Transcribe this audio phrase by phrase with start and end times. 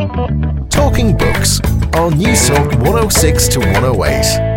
[0.00, 1.60] Talking Books
[1.92, 4.50] on Newstalk 106 to 108.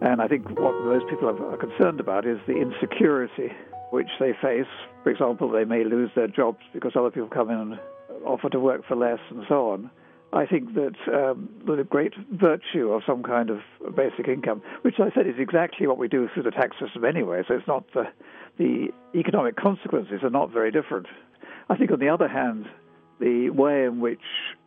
[0.00, 3.50] And I think what most people are concerned about is the insecurity
[3.90, 4.68] which they face.
[5.02, 7.80] For example, they may lose their jobs because other people come in and
[8.24, 9.90] offer to work for less and so on.
[10.34, 13.60] I think that um, the great virtue of some kind of
[13.94, 17.42] basic income, which I said is exactly what we do through the tax system anyway,
[17.46, 18.06] so it's not the,
[18.58, 21.06] the economic consequences are not very different.
[21.70, 22.66] I think, on the other hand,
[23.20, 24.18] the way in which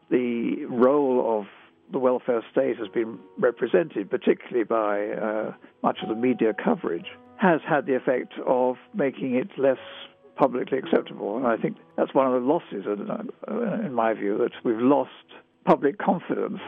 [0.10, 1.48] the role of
[1.91, 7.60] the welfare state has been represented, particularly by uh, much of the media coverage, has
[7.68, 9.77] had the effect of making it less
[10.38, 11.36] publicly acceptable.
[11.36, 15.12] And I think that's one of the losses, uh, in my view, that we've lost
[15.67, 16.59] public confidence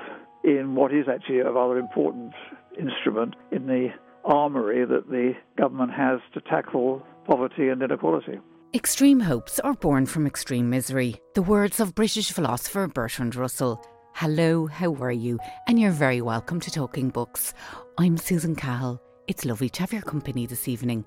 [0.43, 2.33] in what is actually a rather important
[2.77, 3.87] instrument in the
[4.25, 8.37] armory that the government has to tackle poverty and inequality.
[8.73, 11.15] Extreme hopes are born from extreme misery.
[11.33, 13.83] The words of British philosopher Bertrand Russell.
[14.15, 15.39] Hello, how are you?
[15.67, 17.53] And you're very welcome to Talking Books.
[17.97, 19.01] I'm Susan Cahill.
[19.27, 21.05] It's lovely to have your company this evening.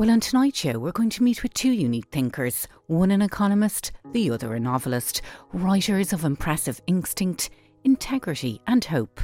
[0.00, 3.92] Well, on tonight's show, we're going to meet with two unique thinkers one an economist,
[4.12, 5.20] the other a novelist,
[5.52, 7.50] writers of impressive instinct,
[7.84, 9.20] integrity, and hope.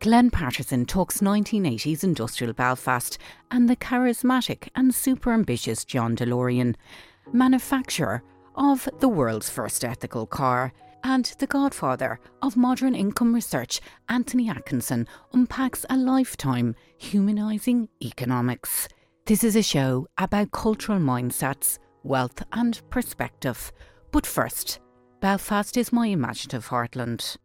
[0.00, 3.18] Glenn Patterson talks 1980s industrial Belfast
[3.50, 6.74] and the charismatic and super ambitious John DeLorean,
[7.30, 8.22] manufacturer
[8.54, 15.06] of the world's first ethical car and the godfather of modern income research, Anthony Atkinson,
[15.34, 18.88] unpacks a lifetime humanising economics.
[19.26, 23.72] This is a show about cultural mindsets, wealth, and perspective.
[24.12, 24.80] But first,
[25.20, 27.38] Belfast is my imaginative heartland.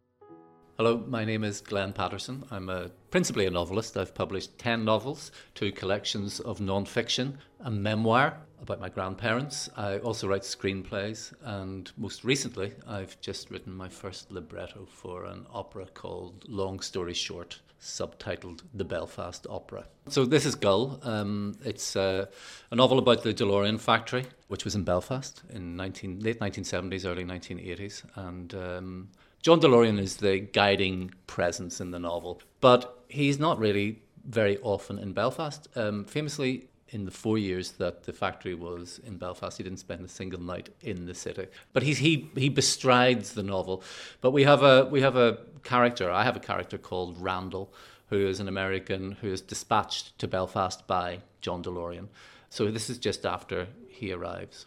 [0.76, 2.44] Hello, my name is Glenn Patterson.
[2.50, 3.96] I'm a, principally a novelist.
[3.96, 9.70] I've published 10 novels, two collections of non fiction, a memoir, about my grandparents.
[9.74, 15.46] I also write screenplays, and most recently, I've just written my first libretto for an
[15.50, 19.86] opera called Long Story Short, subtitled The Belfast Opera.
[20.08, 21.00] So, this is Gull.
[21.02, 22.26] Um, it's uh,
[22.70, 27.24] a novel about the DeLorean factory, which was in Belfast in 19, late 1970s, early
[27.24, 28.02] 1980s.
[28.16, 29.08] And um,
[29.42, 34.98] John DeLorean is the guiding presence in the novel, but he's not really very often
[34.98, 35.68] in Belfast.
[35.74, 40.04] Um, famously, in the four years that the factory was in Belfast, he didn't spend
[40.04, 41.46] a single night in the city.
[41.72, 43.82] But he's, he he bestrides the novel.
[44.20, 46.10] But we have a we have a character.
[46.10, 47.72] I have a character called Randall,
[48.08, 52.08] who is an American who is dispatched to Belfast by John DeLorean.
[52.48, 54.66] So this is just after he arrives.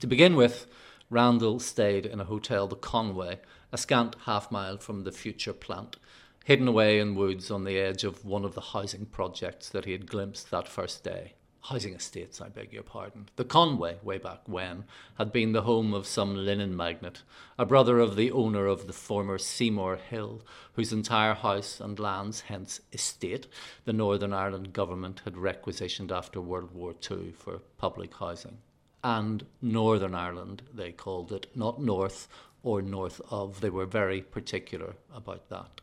[0.00, 0.66] To begin with,
[1.10, 3.40] Randall stayed in a hotel, the Conway,
[3.72, 5.96] a scant half mile from the future plant
[6.44, 9.92] hidden away in woods on the edge of one of the housing projects that he
[9.92, 11.32] had glimpsed that first day.
[11.62, 13.30] Housing estates, I beg your pardon.
[13.36, 14.84] The Conway, way back when,
[15.16, 17.22] had been the home of some linen magnate,
[17.58, 20.42] a brother of the owner of the former Seymour Hill,
[20.74, 23.46] whose entire house and lands, hence estate,
[23.86, 28.58] the Northern Ireland government had requisitioned after World War II for public housing.
[29.02, 32.28] And Northern Ireland, they called it, not north
[32.62, 33.62] or north of.
[33.62, 35.80] They were very particular about that.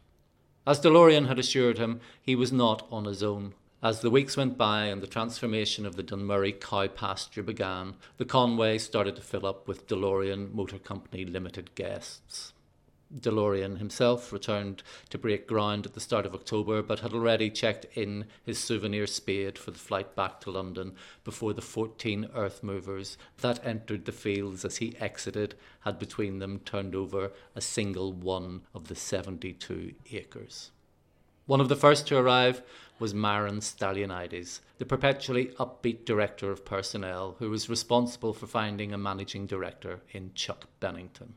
[0.66, 3.54] As DeLorean had assured him, he was not on his own.
[3.82, 8.26] As the weeks went by and the transformation of the Dunmurry cow pasture began, the
[8.26, 12.54] Conway started to fill up with DeLorean Motor Company Limited guests.
[13.20, 17.86] DeLorean himself returned to break ground at the start of October, but had already checked
[17.96, 23.18] in his souvenir spade for the flight back to London before the 14 earth movers
[23.40, 28.62] that entered the fields as he exited had between them turned over a single one
[28.74, 30.72] of the 72 acres.
[31.46, 32.62] One of the first to arrive
[33.00, 38.98] was Myron Stalionides, the perpetually upbeat director of personnel who was responsible for finding a
[38.98, 41.34] managing director in Chuck Bennington.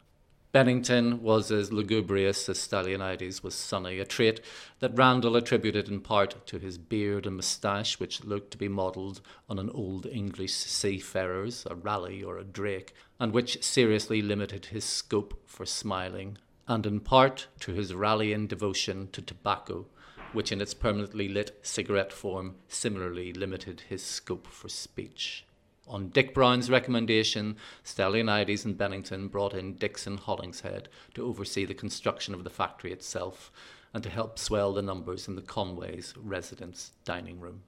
[0.54, 4.40] Bennington was as lugubrious as Stalionides was sunny, a trait
[4.78, 9.20] that Randall attributed in part to his beard and moustache, which looked to be modelled
[9.48, 14.84] on an old English seafarer's, a Raleigh or a Drake, and which seriously limited his
[14.84, 19.86] scope for smiling, and in part to his Raleighan devotion to tobacco,
[20.32, 25.46] which in its permanently lit cigarette form similarly limited his scope for speech.
[25.86, 32.32] On Dick Brown's recommendation, Stalionides and Bennington brought in Dixon Hollingshead to oversee the construction
[32.32, 33.52] of the factory itself
[33.92, 37.62] and to help swell the numbers in the Conway's residence dining room.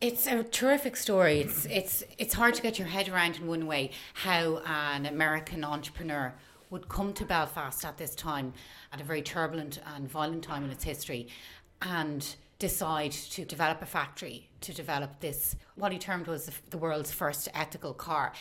[0.00, 1.40] It's a terrific story.
[1.40, 5.64] It's it's it's hard to get your head around in one way how an American
[5.64, 6.34] entrepreneur
[6.70, 8.52] would come to Belfast at this time,
[8.92, 11.28] at a very turbulent and violent time in its history,
[11.82, 17.12] and decide to develop a factory to develop this what he termed was the world's
[17.12, 18.32] first ethical car.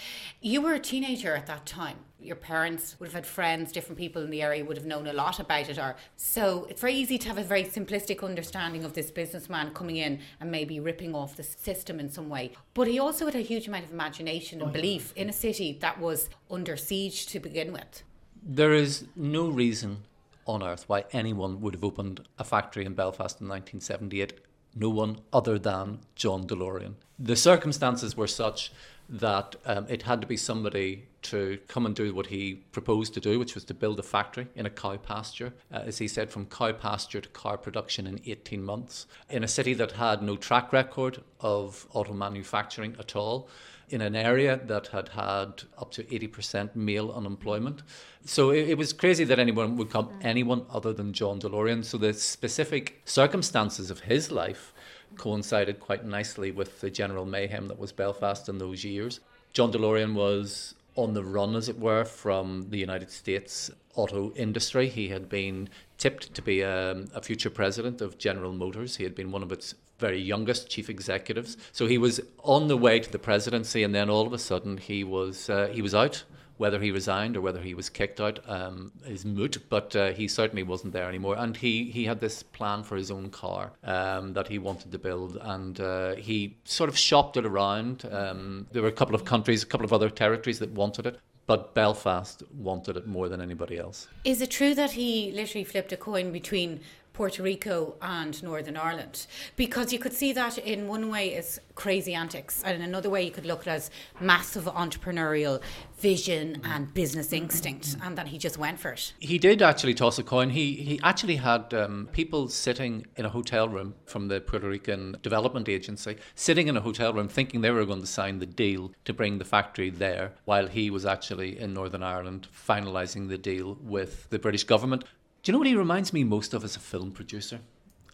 [0.41, 1.97] You were a teenager at that time.
[2.19, 5.13] Your parents would have had friends different people in the area would have known a
[5.13, 8.93] lot about it or so it's very easy to have a very simplistic understanding of
[8.93, 12.53] this businessman coming in and maybe ripping off the system in some way.
[12.73, 15.77] But he also had a huge amount of imagination and oh, belief in a city
[15.81, 18.01] that was under siege to begin with.
[18.41, 20.05] There is no reason
[20.47, 24.33] on earth why anyone would have opened a factory in Belfast in 1978.
[24.75, 26.93] No one other than John DeLorean.
[27.19, 28.71] The circumstances were such
[29.09, 33.19] that um, it had to be somebody to come and do what he proposed to
[33.19, 36.29] do, which was to build a factory in a cow pasture, uh, as he said,
[36.29, 40.35] from cow pasture to car production in 18 months, in a city that had no
[40.35, 43.49] track record of auto manufacturing at all
[43.89, 47.83] in an area that had had up to 80% male unemployment.
[48.25, 51.85] So it, it, was crazy that anyone would come, anyone other than John DeLorean.
[51.85, 54.73] So the specific circumstances of his life
[55.15, 59.21] coincided quite nicely with the general mayhem that was Belfast in those years.
[59.53, 64.89] John DeLorean was on the run, as it were, from the United States auto industry.
[64.89, 68.97] He had been tipped to be a, um, a, future president of General Motors.
[68.97, 71.57] He had been one of its very youngest chief executives.
[71.71, 74.77] So he was on the way to the presidency, and then all of a sudden
[74.77, 76.23] he was uh, he was out.
[76.57, 80.27] Whether he resigned or whether he was kicked out um, is moot, but uh, he
[80.27, 81.35] certainly wasn't there anymore.
[81.37, 84.97] And he, he had this plan for his own car um, that he wanted to
[84.97, 88.09] build, and uh, he sort of shopped it around.
[88.11, 91.19] Um, there were a couple of countries, a couple of other territories that wanted it,
[91.45, 94.07] but Belfast wanted it more than anybody else.
[94.25, 96.79] Is it true that he literally flipped a coin between
[97.17, 99.25] Puerto Rico and Northern Ireland
[99.55, 103.23] because you could see that in one way as crazy antics and in another way
[103.23, 103.89] you could look at as
[104.21, 105.59] massive entrepreneurial
[105.97, 109.13] vision and business instinct and that he just went for it.
[109.19, 110.51] He did actually toss a coin.
[110.51, 115.17] He he actually had um, people sitting in a hotel room from the Puerto Rican
[115.23, 118.91] Development Agency sitting in a hotel room thinking they were going to sign the deal
[119.05, 123.79] to bring the factory there while he was actually in Northern Ireland finalizing the deal
[123.81, 125.03] with the British government.
[125.47, 127.61] Do you know what he reminds me most of as a film producer?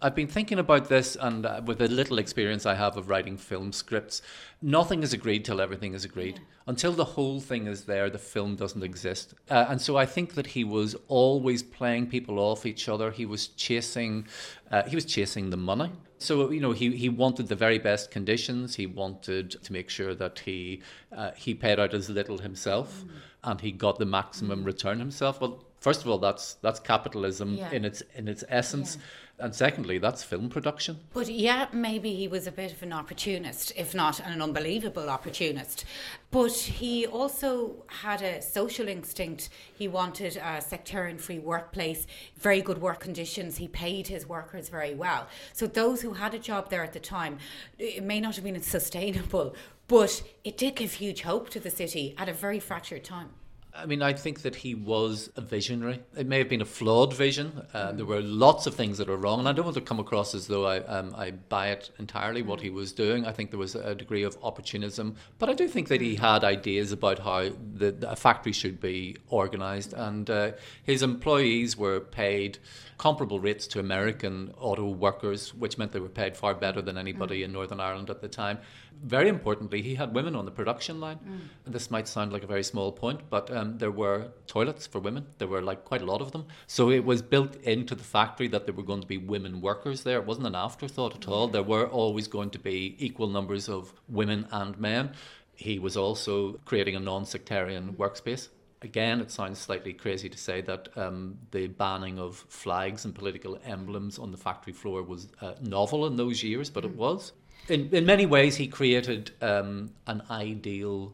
[0.04, 3.38] I've been thinking about this, and uh, with the little experience I have of writing
[3.38, 4.22] film scripts,
[4.62, 6.36] nothing is agreed till everything is agreed.
[6.36, 6.44] Yeah.
[6.68, 9.34] Until the whole thing is there, the film doesn't exist.
[9.50, 13.10] Uh, and so I think that he was always playing people off each other.
[13.10, 14.28] He was chasing,
[14.70, 15.92] uh, he was chasing the money.
[16.20, 18.76] So you know, he, he wanted the very best conditions.
[18.76, 23.10] He wanted to make sure that he uh, he paid out as little himself, mm.
[23.44, 24.66] and he got the maximum mm.
[24.68, 25.42] return himself.
[25.42, 27.72] Well, first of all, that's that's capitalism yeah.
[27.72, 28.96] in its in its essence.
[28.96, 29.46] Yeah.
[29.46, 31.00] And secondly, that's film production.
[31.12, 35.86] But yeah, maybe he was a bit of an opportunist, if not an unbelievable opportunist.
[36.30, 39.50] But he also had a social instinct.
[39.76, 42.06] He wanted a sectarian free workplace,
[42.38, 43.58] very good work conditions.
[43.58, 45.28] He paid his workers very well.
[45.52, 47.40] So those who had a job there at the time,
[47.80, 49.56] it may not have been sustainable,
[49.88, 53.32] but it did give huge hope to the city at a very fractured time.
[53.76, 56.00] I mean, I think that he was a visionary.
[56.16, 57.64] It may have been a flawed vision.
[57.74, 60.00] Uh, there were lots of things that were wrong, and I don't want to come
[60.00, 63.26] across as though I, um, I buy it entirely what he was doing.
[63.26, 66.44] I think there was a degree of opportunism, but I do think that he had
[66.44, 70.52] ideas about how the, the a factory should be organised, and uh,
[70.84, 72.60] his employees were paid
[72.98, 77.42] comparable rates to American auto workers, which meant they were paid far better than anybody
[77.42, 77.46] mm.
[77.46, 78.60] in Northern Ireland at the time.
[79.04, 81.20] Very importantly, he had women on the production line.
[81.28, 81.72] Mm.
[81.74, 85.26] This might sound like a very small point, but um, there were toilets for women.
[85.38, 86.46] There were like quite a lot of them.
[86.68, 90.04] So it was built into the factory that there were going to be women workers
[90.04, 90.20] there.
[90.20, 91.48] It wasn't an afterthought at all.
[91.48, 95.12] There were always going to be equal numbers of women and men.
[95.56, 98.50] He was also creating a non sectarian workspace
[98.84, 103.58] again, it sounds slightly crazy to say that um, the banning of flags and political
[103.66, 106.98] emblems on the factory floor was uh, novel in those years, but it mm.
[106.98, 107.34] was.
[107.70, 111.14] In, in many ways, he created um, an ideal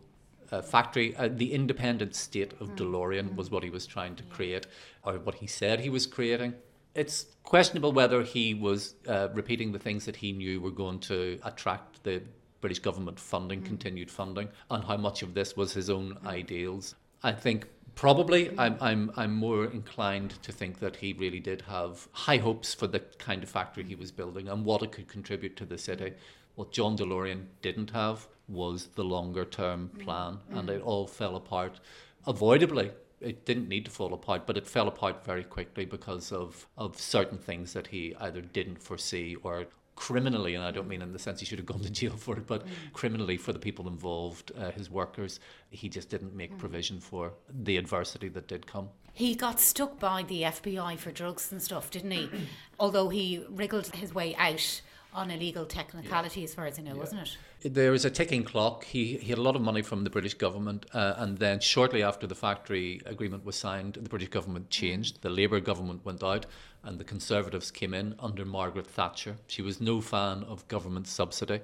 [0.51, 1.15] uh, factory.
[1.15, 2.77] Uh, the independent state of mm.
[2.77, 4.67] DeLorean was what he was trying to create,
[5.03, 6.55] or what he said he was creating.
[6.95, 11.39] It's questionable whether he was uh, repeating the things that he knew were going to
[11.43, 12.23] attract the
[12.61, 13.65] British government funding, mm.
[13.65, 16.95] continued funding, and how much of this was his own ideals.
[17.23, 22.07] I think probably I'm, I'm, I'm more inclined to think that he really did have
[22.13, 25.57] high hopes for the kind of factory he was building and what it could contribute
[25.57, 26.13] to the city.
[26.55, 30.57] What John DeLorean didn't have was the longer term plan, mm-hmm.
[30.57, 31.79] and it all fell apart
[32.25, 32.91] avoidably.
[33.21, 36.97] It didn't need to fall apart, but it fell apart very quickly because of, of
[36.99, 39.65] certain things that he either didn't foresee or
[39.99, 42.37] criminally, and I don't mean in the sense he should have gone to jail for
[42.37, 42.69] it, but mm.
[42.93, 46.57] criminally for the people involved, uh, his workers, he just didn't make mm.
[46.57, 48.87] provision for the adversity that did come.
[49.13, 52.29] He got stuck by the FBI for drugs and stuff, didn't he?
[52.79, 54.81] Although he wriggled his way out
[55.13, 56.43] on illegal legal technicality, yeah.
[56.45, 56.99] as far as I know, yeah.
[56.99, 57.21] wasn't
[57.61, 57.73] it?
[57.73, 58.85] There was a ticking clock.
[58.85, 62.03] He, he had a lot of money from the British government, uh, and then shortly
[62.03, 65.21] after the factory agreement was signed, the British government changed.
[65.21, 66.45] The Labour government went out,
[66.83, 69.37] and the Conservatives came in under Margaret Thatcher.
[69.47, 71.61] She was no fan of government subsidy.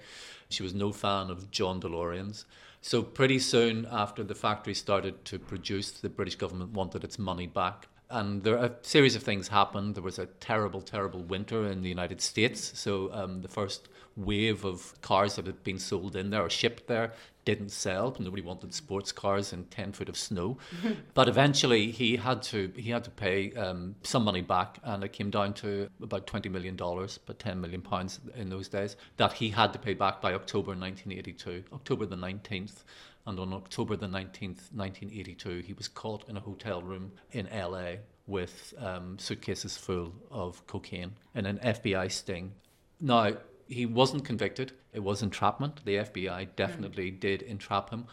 [0.49, 2.45] She was no fan of John DeLorean's.
[2.81, 7.47] So pretty soon after the factory started to produce, the British government wanted its money
[7.47, 9.95] back and there a series of things happened.
[9.95, 12.71] There was a terrible, terrible winter in the United States.
[12.75, 16.87] So um, the first wave of cars that had been sold in there or shipped
[16.87, 17.11] there
[17.43, 18.15] didn't sell.
[18.19, 20.57] Nobody wanted sports cars in ten foot of snow.
[21.13, 25.13] but eventually, he had to he had to pay um, some money back, and it
[25.13, 29.33] came down to about twenty million dollars, but ten million pounds in those days that
[29.33, 32.83] he had to pay back by October 1982, October the 19th.
[33.27, 37.95] And on October the 19th, 1982, he was caught in a hotel room in LA
[38.27, 42.53] with um, suitcases full of cocaine in an FBI sting.
[42.99, 43.33] Now,
[43.67, 44.73] he wasn't convicted.
[44.93, 45.83] It was entrapment.
[45.85, 47.19] The FBI definitely mm.
[47.19, 48.05] did entrap him.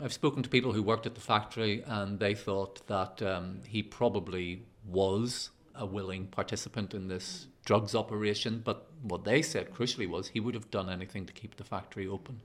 [0.00, 3.82] I've spoken to people who worked at the factory, and they thought that um, he
[3.82, 8.60] probably was a willing participant in this drugs operation.
[8.64, 12.06] But what they said, crucially, was he would have done anything to keep the factory
[12.06, 12.40] open.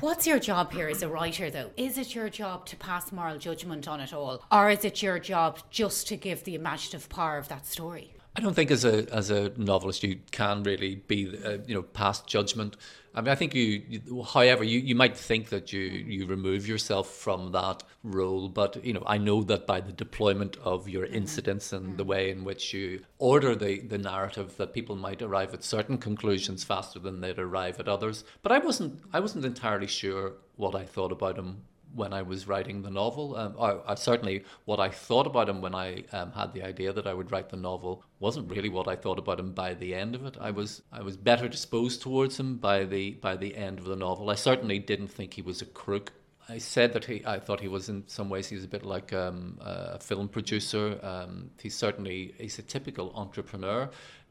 [0.00, 1.70] What's your job here as a writer, though?
[1.78, 5.18] Is it your job to pass moral judgment on it all, or is it your
[5.18, 8.12] job just to give the imaginative power of that story?
[8.36, 11.82] I don't think as a as a novelist you can really be uh, you know
[11.82, 12.76] pass judgment.
[13.14, 16.68] I mean, I think you, you, however, you, you might think that you you remove
[16.68, 21.04] yourself from that role, but you know, I know that by the deployment of your
[21.04, 21.16] mm-hmm.
[21.16, 25.52] incidents and the way in which you order the the narrative, that people might arrive
[25.52, 28.24] at certain conclusions faster than they'd arrive at others.
[28.42, 31.62] But I wasn't I wasn't entirely sure what I thought about him
[31.94, 33.36] when I was writing the novel.
[33.36, 36.92] Um, I, I, certainly, what I thought about him when I um, had the idea
[36.92, 39.94] that I would write the novel wasn't really what I thought about him by the
[39.94, 40.36] end of it.
[40.40, 43.96] I was I was better disposed towards him by the by the end of the
[43.96, 44.30] novel.
[44.30, 46.12] I certainly didn't think he was a crook.
[46.50, 49.12] I said that he, I thought he was in some ways he's a bit like
[49.12, 50.98] um, a film producer.
[51.02, 53.90] Um, he's certainly he's a typical entrepreneur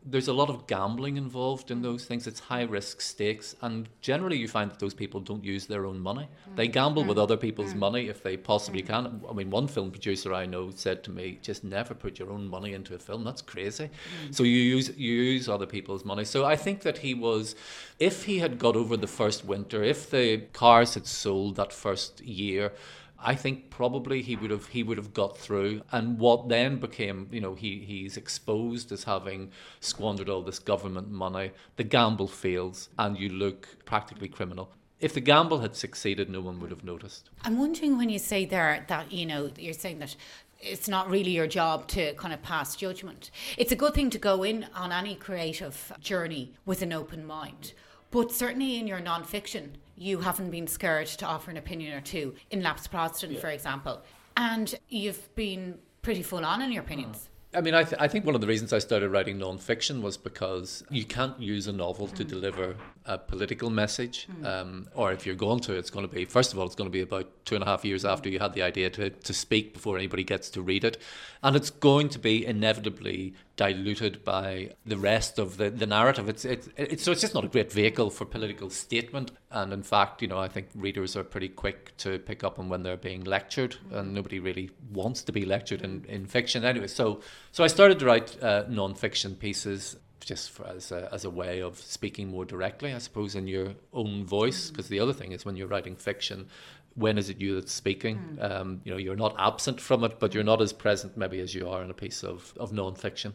[0.09, 1.83] there's a lot of gambling involved in mm-hmm.
[1.83, 2.27] those things.
[2.27, 5.99] It's high risk stakes, and generally you find that those people don't use their own
[5.99, 6.27] money.
[6.49, 6.55] Mm.
[6.55, 7.79] They gamble with other people's mm.
[7.79, 8.87] money if they possibly mm.
[8.87, 9.21] can.
[9.29, 12.47] I mean, one film producer I know said to me, "Just never put your own
[12.47, 13.23] money into a film.
[13.23, 13.89] That's crazy."
[14.31, 16.25] So you use you use other people's money.
[16.25, 17.55] So I think that he was,
[17.99, 22.21] if he had got over the first winter, if the cars had sold that first
[22.21, 22.71] year
[23.19, 25.81] I think probably he would have he would have got through.
[25.91, 31.09] And what then became, you know, he he's exposed as having squandered all this government
[31.09, 31.51] money.
[31.75, 34.71] The gamble fails, and you look practically criminal.
[34.99, 37.29] If the gamble had succeeded, no one would have noticed.
[37.43, 40.15] I'm wondering when you say there that you know you're saying that
[40.59, 43.29] it's not really your job to kind of pass judgment.
[43.57, 47.73] It's a good thing to go in on any creative journey with an open mind.
[48.09, 52.35] But certainly in your non-fiction, you haven't been scared to offer an opinion or two
[52.51, 53.39] in Lapsed Protestant, yeah.
[53.39, 54.01] for example.
[54.37, 57.29] And you've been pretty full on in your opinions.
[57.53, 60.17] I mean, I, th- I think one of the reasons I started writing non-fiction was
[60.17, 62.75] because you can't use a novel to deliver
[63.05, 64.27] a political message.
[64.41, 64.45] Mm.
[64.45, 66.89] Um, or if you're going to, it's going to be, first of all, it's going
[66.89, 69.33] to be about two and a half years after you had the idea to, to
[69.33, 71.01] speak before anybody gets to read it.
[71.41, 76.29] And it's going to be inevitably diluted by the rest of the, the narrative.
[76.29, 79.31] It's, it's, it's, so it's just not a great vehicle for political statement.
[79.51, 82.69] And in fact, you know, I think readers are pretty quick to pick up on
[82.69, 86.87] when they're being lectured, and nobody really wants to be lectured in, in fiction anyway.
[86.87, 87.21] So,
[87.51, 91.61] so I started to write uh, non-fiction pieces just for, as a, as a way
[91.61, 94.69] of speaking more directly, I suppose, in your own voice.
[94.69, 94.89] Because mm.
[94.89, 96.47] the other thing is when you're writing fiction,
[96.93, 98.37] when is it you that's speaking?
[98.37, 98.51] Mm.
[98.51, 101.55] Um, you know, you're not absent from it, but you're not as present maybe as
[101.55, 103.33] you are in a piece of, of non-fiction.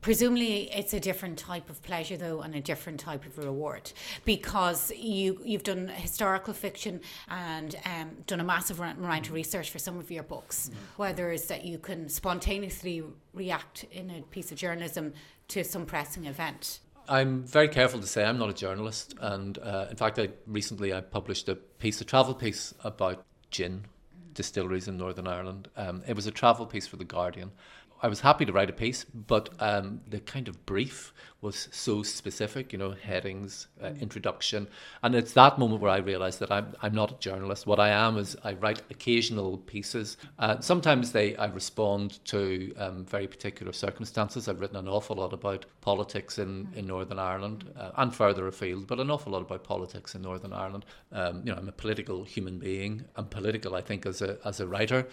[0.00, 3.92] Presumably, it's a different type of pleasure, though, and a different type of reward
[4.24, 9.78] because you you've done historical fiction and um, done a massive amount of research for
[9.78, 10.68] some of your books.
[10.68, 10.78] Mm-hmm.
[10.96, 13.02] Whether it's that you can spontaneously
[13.34, 15.14] react in a piece of journalism
[15.48, 16.80] to some pressing event.
[17.08, 20.92] I'm very careful to say I'm not a journalist, and uh, in fact, I recently
[20.92, 23.84] I published a piece, a travel piece about gin
[24.34, 25.68] distilleries in Northern Ireland.
[25.76, 27.50] Um, it was a travel piece for the Guardian
[28.00, 32.02] I was happy to write a piece, but um, the kind of brief was so
[32.02, 34.66] specific, you know, headings, uh, introduction.
[35.02, 37.66] And it's that moment where I realized that I'm, I'm not a journalist.
[37.66, 40.16] What I am is I write occasional pieces.
[40.38, 44.48] Uh, sometimes they I respond to um, very particular circumstances.
[44.48, 48.88] I've written an awful lot about politics in, in Northern Ireland uh, and further afield,
[48.88, 50.86] but an awful lot about politics in Northern Ireland.
[51.12, 53.04] Um, you know, I'm a political human being.
[53.14, 55.06] I'm political, I think, as a, as a writer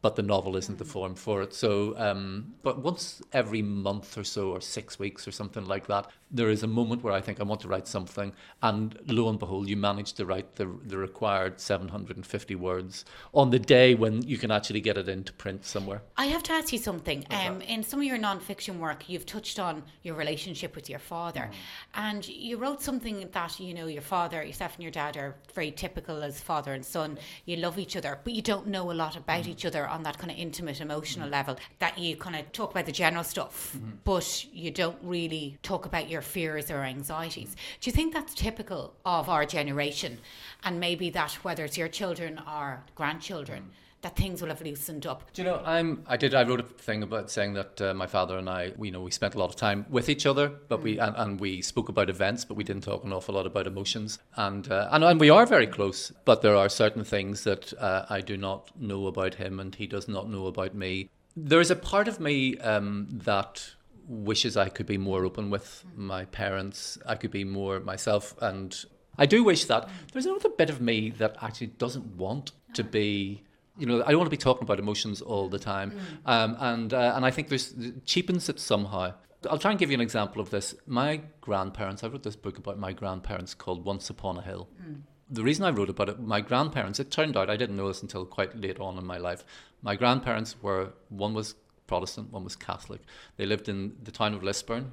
[0.00, 1.52] but the novel isn't the form for it.
[1.52, 6.08] So, um, but once every month or so, or six weeks or something like that,
[6.30, 8.32] there is a moment where I think I want to write something,
[8.62, 13.58] and lo and behold, you manage to write the the required 750 words on the
[13.58, 16.02] day when you can actually get it into print somewhere.
[16.16, 17.24] I have to ask you something.
[17.30, 21.50] Um, in some of your non-fiction work, you've touched on your relationship with your father,
[21.50, 21.54] mm.
[21.94, 25.70] and you wrote something that you know your father, yourself, and your dad are very
[25.70, 27.18] typical as father and son.
[27.46, 29.48] You love each other, but you don't know a lot about mm.
[29.48, 31.32] each other on that kind of intimate emotional mm.
[31.32, 31.56] level.
[31.78, 36.08] That you kind of talk about the general stuff, but you don't really talk about
[36.08, 37.56] your fears or anxieties.
[37.80, 40.18] Do you think that's typical of our generation,
[40.64, 43.62] and maybe that whether it's your children or grandchildren?
[43.62, 45.32] Mm that things will have loosened up.
[45.32, 48.06] Do you know, I'm I did I wrote a thing about saying that uh, my
[48.06, 50.48] father and I, we, you know, we spent a lot of time with each other,
[50.68, 50.84] but mm.
[50.84, 53.66] we and, and, we spoke about events, but we didn't talk an awful lot about
[53.66, 56.12] emotions, and uh, and and we are very close.
[56.24, 59.86] But there are certain things that uh, I do not know about him, and he
[59.86, 61.08] does not know about me.
[61.36, 63.74] There is a part of me um, that
[64.08, 66.98] wishes I could be more open with my parents.
[67.06, 68.74] I could be more myself, and
[69.16, 73.44] I do wish that there's another bit of me that actually doesn't want to be
[73.78, 75.96] you know, I don't want to be talking about emotions all the time, mm.
[76.26, 77.74] um, and uh, and I think there's
[78.04, 79.14] cheapens it somehow.
[79.48, 80.74] I'll try and give you an example of this.
[80.86, 84.68] My grandparents, I wrote this book about my grandparents called Once Upon a Hill.
[84.82, 85.02] Mm.
[85.30, 88.02] The reason I wrote about it, my grandparents, it turned out I didn't know this
[88.02, 89.44] until quite late on in my life.
[89.82, 91.54] My grandparents were one was
[91.88, 93.00] Protestant, one was Catholic.
[93.36, 94.92] They lived in the town of Lisburn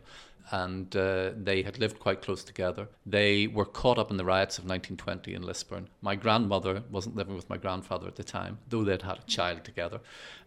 [0.52, 2.88] and uh, they had lived quite close together.
[3.06, 5.90] They were caught up in the riots of 1920 in Lisburn.
[6.02, 9.64] My grandmother wasn't living with my grandfather at the time, though they'd had a child
[9.64, 10.00] together.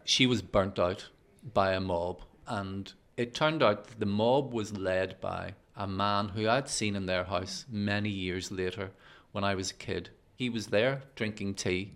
[0.04, 1.08] She was burnt out
[1.52, 6.28] by a mob, and it turned out that the mob was led by a man
[6.28, 8.90] who I'd seen in their house many years later
[9.32, 10.10] when I was a kid.
[10.36, 11.94] He was there drinking tea.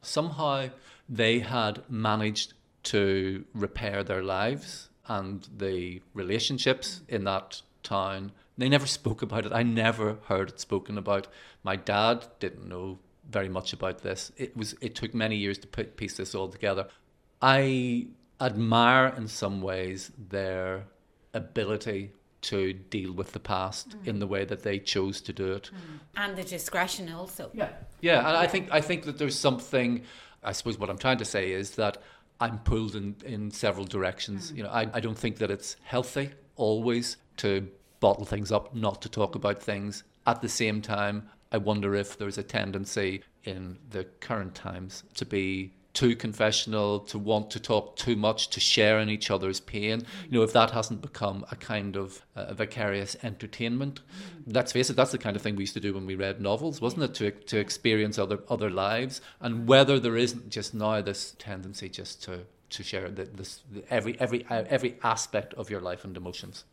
[0.00, 0.70] Somehow
[1.08, 8.32] they had managed to repair their lives and the relationships in that town.
[8.58, 9.52] They never spoke about it.
[9.52, 11.28] I never heard it spoken about.
[11.62, 14.32] My dad didn't know very much about this.
[14.36, 16.88] It was it took many years to put piece this all together.
[17.40, 18.08] I
[18.40, 20.84] admire in some ways their
[21.34, 24.06] ability to deal with the past mm.
[24.08, 26.00] in the way that they chose to do it, mm.
[26.16, 27.50] and the discretion also.
[27.54, 30.02] Yeah, yeah, and I think I think that there's something.
[30.42, 31.98] I suppose what I'm trying to say is that
[32.42, 34.50] I'm pulled in, in several directions.
[34.50, 34.56] Mm.
[34.56, 37.68] You know, I, I don't think that it's healthy always to
[38.00, 40.02] bottle things up, not to talk about things.
[40.26, 45.24] At the same time, I wonder if there's a tendency in the current times to
[45.24, 50.02] be too confessional, to want to talk too much, to share in each other's pain.
[50.28, 54.54] You know, if that hasn't become a kind of uh, vicarious entertainment, mm.
[54.54, 56.40] let's face it, that's the kind of thing we used to do when we read
[56.40, 57.14] novels, wasn't it?
[57.14, 62.22] To, to experience other other lives, and whether there isn't just now this tendency just
[62.24, 66.64] to to share the, this every every uh, every aspect of your life and emotions.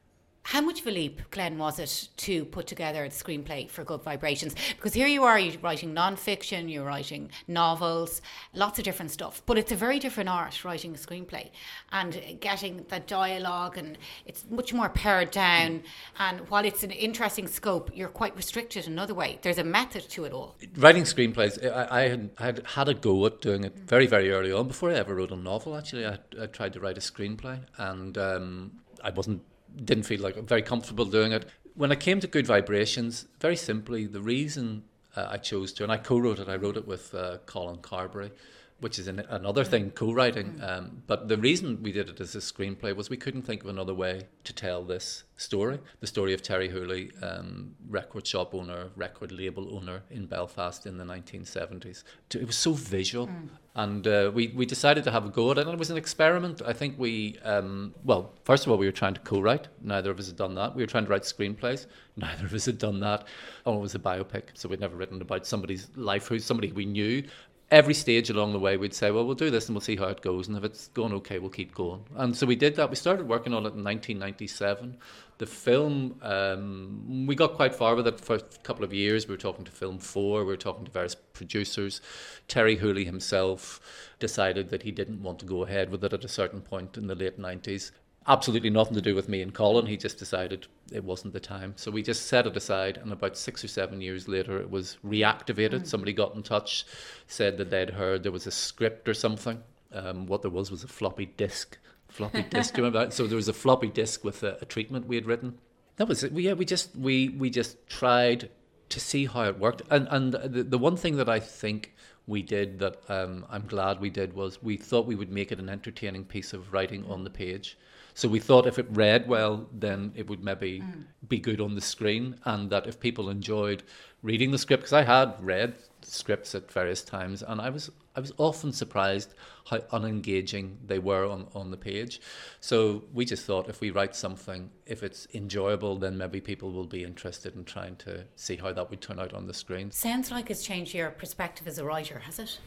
[0.44, 4.02] How much of a leap, Glenn, was it to put together the screenplay for Good
[4.02, 4.56] Vibrations?
[4.76, 8.22] Because here you are, you're writing non-fiction, you're writing novels,
[8.56, 9.44] lots of different stuff.
[9.46, 11.52] But it's a very different art writing a screenplay
[11.92, 15.84] and getting the dialogue, and it's much more pared down.
[16.18, 19.38] And while it's an interesting scope, you're quite restricted in another way.
[19.44, 20.56] There's a method to it all.
[20.78, 24.52] Writing screenplays, I, I had, had had a go at doing it very, very early
[24.52, 24.68] on.
[24.68, 28.18] Before I ever wrote a novel, actually, I, I tried to write a screenplay, and
[28.18, 28.72] um,
[29.04, 29.44] I wasn't
[29.84, 31.46] didn't feel like very comfortable doing it.
[31.76, 34.84] When I came to Good Vibrations, very simply, the reason
[35.16, 36.50] uh, I chose to, and I co-wrote it.
[36.50, 38.32] I wrote it with uh, Colin Carberry,
[38.80, 40.54] which is an, another thing, co-writing.
[40.54, 40.70] Mm.
[40.70, 43.70] Um, but the reason we did it as a screenplay was we couldn't think of
[43.70, 48.90] another way to tell this story, the story of Terri Hooley, um, record shop owner,
[48.96, 52.04] record label owner in Belfast in the 1970s.
[52.34, 53.28] It was so visual.
[53.28, 53.50] Mm.
[53.80, 55.96] And uh, we, we decided to have a go at it, and it was an
[55.96, 56.62] experiment.
[56.66, 59.70] I think we, um, well, first of all, we were trying to co write.
[59.82, 60.76] Neither of us had done that.
[60.76, 61.86] We were trying to write screenplays.
[62.18, 63.26] Neither of us had done that.
[63.66, 66.86] Oh, it was a biopic, so we'd never written about somebody's life, who's somebody we
[66.86, 67.24] knew
[67.72, 70.06] every stage along the way, we'd say, well, we'll do this and we'll see how
[70.06, 70.48] it goes.
[70.48, 72.04] And if it's going okay, we'll keep going.
[72.16, 72.90] And so we did that.
[72.90, 74.98] We started working on it in 1997.
[75.38, 79.28] The film, um, we got quite far with it for a couple of years.
[79.28, 82.02] We were talking to Film 4, we were talking to various producers.
[82.50, 83.80] Terri Hooley himself
[84.20, 87.08] decided that he didn't want to go ahead with it at a certain point in
[87.08, 87.92] the late 90s
[88.30, 89.88] absolutely nothing to do with me and Colin.
[89.88, 91.74] He just decided it wasn't the time.
[91.76, 92.98] So we just set it aside.
[92.98, 95.82] And about six or seven years later, it was reactivated.
[95.82, 95.88] Mm.
[95.88, 96.86] Somebody got in touch,
[97.28, 99.62] said that they'd heard there was a script or something.
[99.92, 101.78] Um, what there was was a floppy disk.
[102.08, 102.76] Floppy disk.
[102.76, 103.14] Do you remember that?
[103.14, 105.58] So there was a floppy disk with a, a treatment we had written.
[105.96, 106.32] That was it.
[106.32, 108.50] We, yeah, we just we we just tried
[108.90, 109.82] to see how it worked.
[109.90, 111.96] And and the, the one thing that I think
[112.28, 115.60] we did that um, I'm glad we did was we thought we would make it
[115.60, 117.76] an entertaining piece of writing on the page.
[118.20, 121.06] So we thought if it read well, then it would maybe mm.
[121.30, 123.82] be good on the screen, and that if people enjoyed
[124.24, 128.20] reading the script, because I had read scripts at various times, and I was I
[128.20, 129.36] was often surprised
[129.70, 132.20] how unengaging they were on, on the page.
[132.60, 136.88] So we just thought if we write something, if it's enjoyable, then maybe people will
[136.88, 139.92] be interested in trying to see how that would turn out on the screen.
[139.92, 142.60] Sounds like it's changed your perspective as a writer, has it?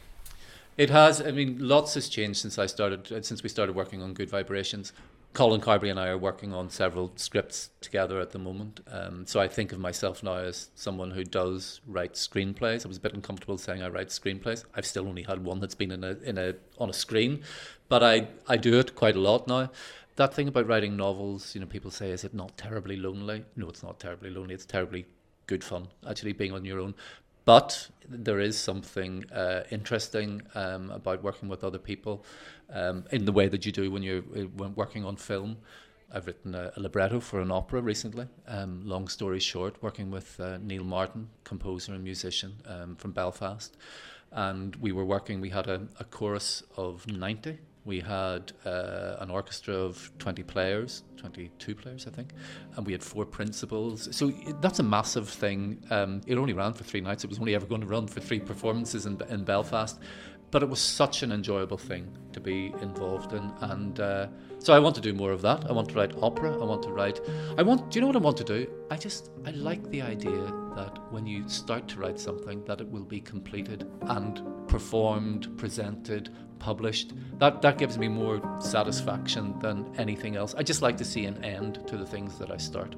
[0.77, 1.21] It has.
[1.21, 3.23] I mean, lots has changed since I started.
[3.23, 4.93] Since we started working on Good Vibrations.
[5.33, 8.81] Colin Carberry and I are working on several scripts together at the moment.
[8.87, 12.85] Um, so I think of myself now as someone who does write screenplays.
[12.85, 14.63] I was a bit uncomfortable saying I write screenplays.
[14.75, 17.41] I've still only had one that's been in a in a on a screen,
[17.89, 19.71] but I I do it quite a lot now.
[20.17, 23.43] That thing about writing novels, you know, people say, is it not terribly lonely?
[23.55, 24.53] No, it's not terribly lonely.
[24.53, 25.07] It's terribly
[25.47, 26.93] good fun actually being on your own.
[27.45, 32.23] But there is something uh, interesting um, about working with other people
[32.69, 35.57] um, in the way that you do when you're uh, working on film.
[36.11, 38.27] I've written a, a libretto for an opera recently.
[38.47, 43.75] Um, long story short, working with uh, Neil Martin, composer and musician um, from Belfast,
[44.31, 45.41] and we were working.
[45.41, 47.57] We had a, a chorus of ninety.
[47.85, 52.31] We had uh, an orchestra of 20 players, 22 players, I think,
[52.77, 54.15] and we had four principals.
[54.15, 55.83] So that's a massive thing.
[55.89, 57.23] Um, it only ran for three nights.
[57.23, 59.99] It was only ever going to run for three performances in, in Belfast
[60.53, 64.27] but it was such an enjoyable thing to be involved in and uh,
[64.59, 66.83] so i want to do more of that i want to write opera i want
[66.83, 67.19] to write
[67.57, 69.99] i want do you know what i want to do i just i like the
[69.99, 70.43] idea
[70.75, 76.29] that when you start to write something that it will be completed and performed presented
[76.63, 80.55] published that that gives me more satisfaction than anything else.
[80.55, 82.95] I just like to see an end to the things that i start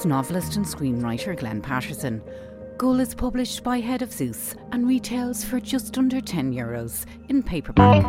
[0.00, 2.22] was novelist and screenwriter Glenn Patterson.
[2.78, 7.42] Gull is published by Head of Zeus and retails for just under 10 euros in
[7.42, 8.02] paperback.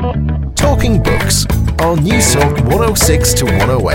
[0.56, 1.46] Talking Books
[1.82, 3.92] on Newstalk 106 to 108.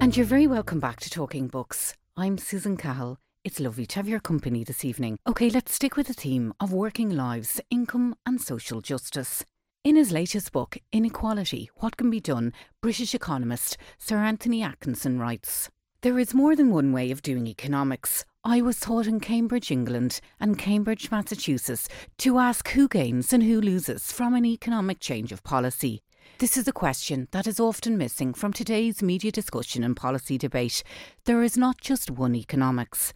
[0.00, 1.92] And you're very welcome back to Talking Books.
[2.16, 3.18] I'm Susan Cahill.
[3.44, 5.18] It's lovely to have your company this evening.
[5.26, 9.44] Okay, let's stick with the theme of working lives, income, and social justice.
[9.84, 15.68] In his latest book, Inequality What Can Be Done, British economist Sir Anthony Atkinson writes
[16.02, 18.24] there is more than one way of doing economics.
[18.42, 21.88] I was taught in Cambridge, England and Cambridge, Massachusetts
[22.18, 26.02] to ask who gains and who loses from an economic change of policy.
[26.38, 30.82] This is a question that is often missing from today's media discussion and policy debate.
[31.24, 33.12] There is not just one economics.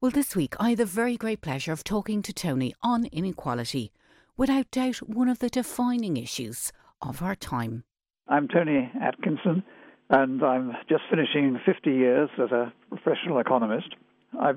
[0.00, 3.92] Well, this week I had the very great pleasure of talking to Tony on inequality,
[4.36, 7.84] without doubt one of the defining issues of our time.
[8.26, 9.62] I'm Tony Atkinson
[10.10, 13.94] and I'm just finishing 50 years as a professional economist.
[14.38, 14.52] I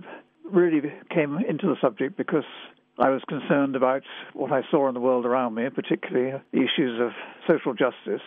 [0.52, 0.82] really
[1.14, 2.44] came into the subject because
[3.00, 7.00] I was concerned about what I saw in the world around me, particularly the issues
[7.00, 7.12] of
[7.48, 8.26] social justice,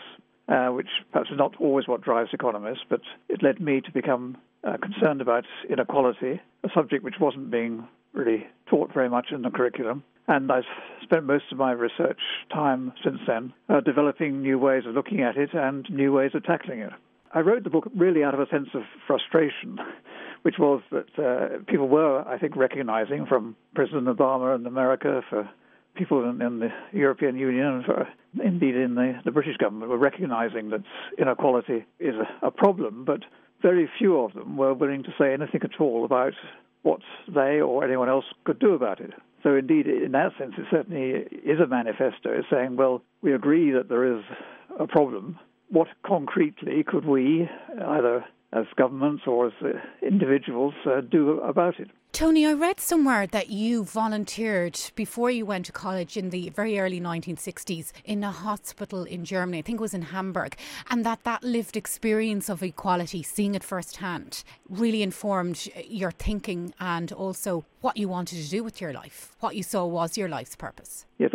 [0.48, 4.36] uh, which perhaps is not always what drives economists, but it led me to become
[4.62, 9.50] uh, concerned about inequality, a subject which wasn't being really taught very much in the
[9.50, 10.02] curriculum.
[10.28, 10.64] And I've
[11.02, 12.20] spent most of my research
[12.52, 16.44] time since then uh, developing new ways of looking at it and new ways of
[16.44, 16.92] tackling it.
[17.32, 19.78] I wrote the book really out of a sense of frustration,
[20.42, 25.48] which was that uh, people were, I think, recognizing from President Obama and America, for
[25.94, 28.08] people in, in the European Union, and for,
[28.42, 30.82] indeed in the, the, British government, were recognizing that
[31.18, 33.20] inequality is a, a problem, but
[33.62, 36.32] very few of them were willing to say anything at all about
[36.82, 39.12] what they or anyone else could do about it.
[39.42, 43.88] So, indeed, in that sense, it certainly is a manifesto saying, well, we agree that
[43.88, 44.22] there is
[44.78, 45.38] a problem.
[45.70, 47.48] What concretely could we,
[47.80, 49.68] either as governments or as uh,
[50.02, 51.88] individuals, uh, do about it?
[52.12, 56.80] Tony, I read somewhere that you volunteered before you went to college in the very
[56.80, 60.56] early 1960s in a hospital in Germany, I think it was in Hamburg,
[60.90, 67.12] and that that lived experience of equality, seeing it firsthand, really informed your thinking and
[67.12, 70.56] also what you wanted to do with your life, what you saw was your life's
[70.56, 71.06] purpose.
[71.18, 71.30] Yes,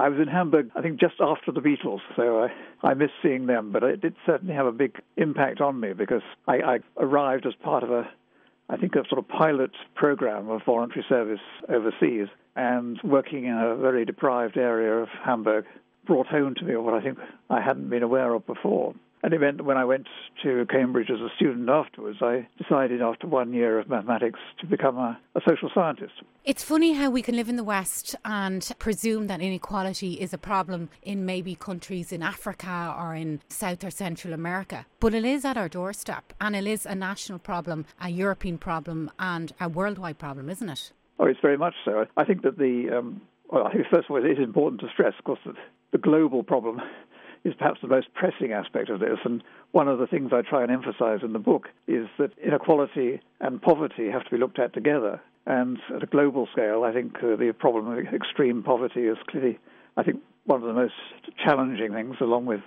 [0.00, 3.46] I was in Hamburg, I think, just after the Beatles, so I, I miss seeing
[3.46, 7.46] them, but it did certainly have a big impact on me because I, I arrived
[7.46, 8.08] as part of a
[8.70, 13.74] I think, a sort of pilot program of voluntary service overseas and working in a
[13.74, 15.64] very deprived area of Hamburg
[16.06, 17.18] brought home to me what I think
[17.50, 18.94] I hadn't been aware of before.
[19.22, 20.06] And it meant that when I went
[20.42, 24.96] to Cambridge as a student afterwards, I decided after one year of mathematics to become
[24.96, 26.14] a, a, social scientist.
[26.44, 30.38] It's funny how we can live in the West and presume that inequality is a
[30.38, 34.86] problem in maybe countries in Africa or in South or Central America.
[35.00, 39.10] But it is at our doorstep and it is a national problem, a European problem,
[39.18, 40.92] and a worldwide problem, isn't it?
[41.18, 42.06] Oh, it's very much so.
[42.16, 44.88] I think that the, um, well, I think first of all, it is important to
[44.90, 45.56] stress, of course, that
[45.92, 46.80] the global problem
[47.44, 49.18] is perhaps the most pressing aspect of this.
[49.24, 53.20] And one of the things I try and emphasize in the book is that inequality
[53.40, 55.20] and poverty have to be looked at together.
[55.46, 59.58] And at a global scale, I think uh, the problem of extreme poverty is clearly,
[59.96, 60.94] I think, one of the most
[61.42, 62.60] challenging things, along with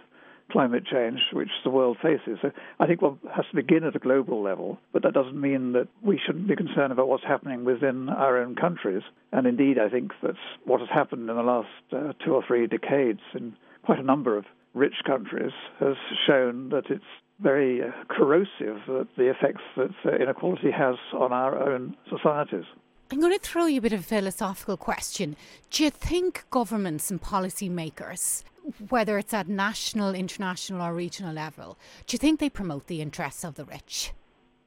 [0.51, 2.39] climate change, which the world faces.
[2.41, 5.73] So I think one has to begin at a global level, but that doesn't mean
[5.73, 9.03] that we shouldn't be concerned about what's happening within our own countries.
[9.31, 12.67] And indeed, I think that what has happened in the last uh, two or three
[12.67, 17.03] decades in quite a number of rich countries has shown that it's
[17.39, 22.65] very uh, corrosive that the effects that uh, inequality has on our own societies.
[23.11, 25.35] I'm going to throw you a bit of a philosophical question.
[25.69, 28.43] Do you think governments and policymakers,
[28.89, 33.43] whether it's at national, international, or regional level, do you think they promote the interests
[33.43, 34.13] of the rich?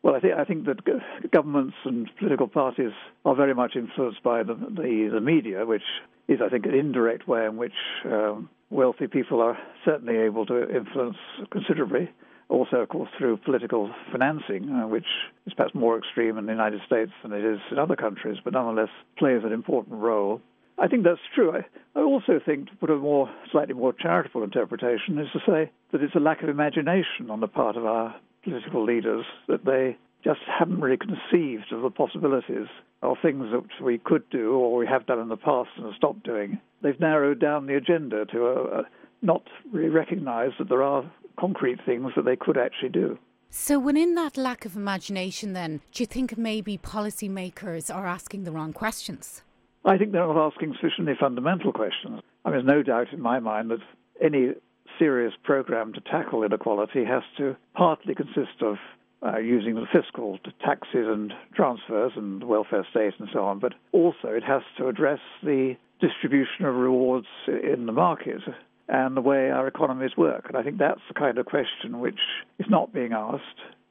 [0.03, 2.93] Well, I think I think that governments and political parties
[3.25, 5.83] are very much influenced by the the, the media, which
[6.29, 7.73] is, I think, an indirect way in which
[8.05, 11.17] um, wealthy people are certainly able to influence
[11.51, 12.11] considerably.
[12.49, 15.07] Also, of course, through political financing, uh, which
[15.47, 18.53] is perhaps more extreme in the United States than it is in other countries, but
[18.53, 20.41] nonetheless plays an important role.
[20.79, 21.53] I think that's true.
[21.53, 21.65] I,
[21.99, 26.03] I also think, to put a more slightly more charitable interpretation, is to say that
[26.03, 30.41] it's a lack of imagination on the part of our political leaders that they just
[30.47, 32.67] haven't really conceived of the possibilities
[33.03, 35.95] of things that we could do or we have done in the past and have
[35.95, 36.59] stopped doing.
[36.83, 38.83] They've narrowed down the agenda to a, a
[39.23, 41.09] not really recognize that there are
[41.39, 43.19] concrete things that they could actually do.
[43.51, 48.51] So, within that lack of imagination, then, do you think maybe policymakers are asking the
[48.51, 49.43] wrong questions?
[49.85, 52.21] I think they're not asking sufficiently fundamental questions.
[52.45, 53.79] I mean, there's no doubt in my mind that
[54.21, 54.55] any
[54.99, 58.77] serious program to tackle inequality has to partly consist of
[59.23, 64.29] uh, using the fiscal taxes and transfers and welfare state and so on, but also
[64.29, 68.43] it has to address the distribution of rewards in the market
[68.89, 70.45] and the way our economies work.
[70.49, 72.21] And I think that's the kind of question which
[72.59, 73.43] is not being asked,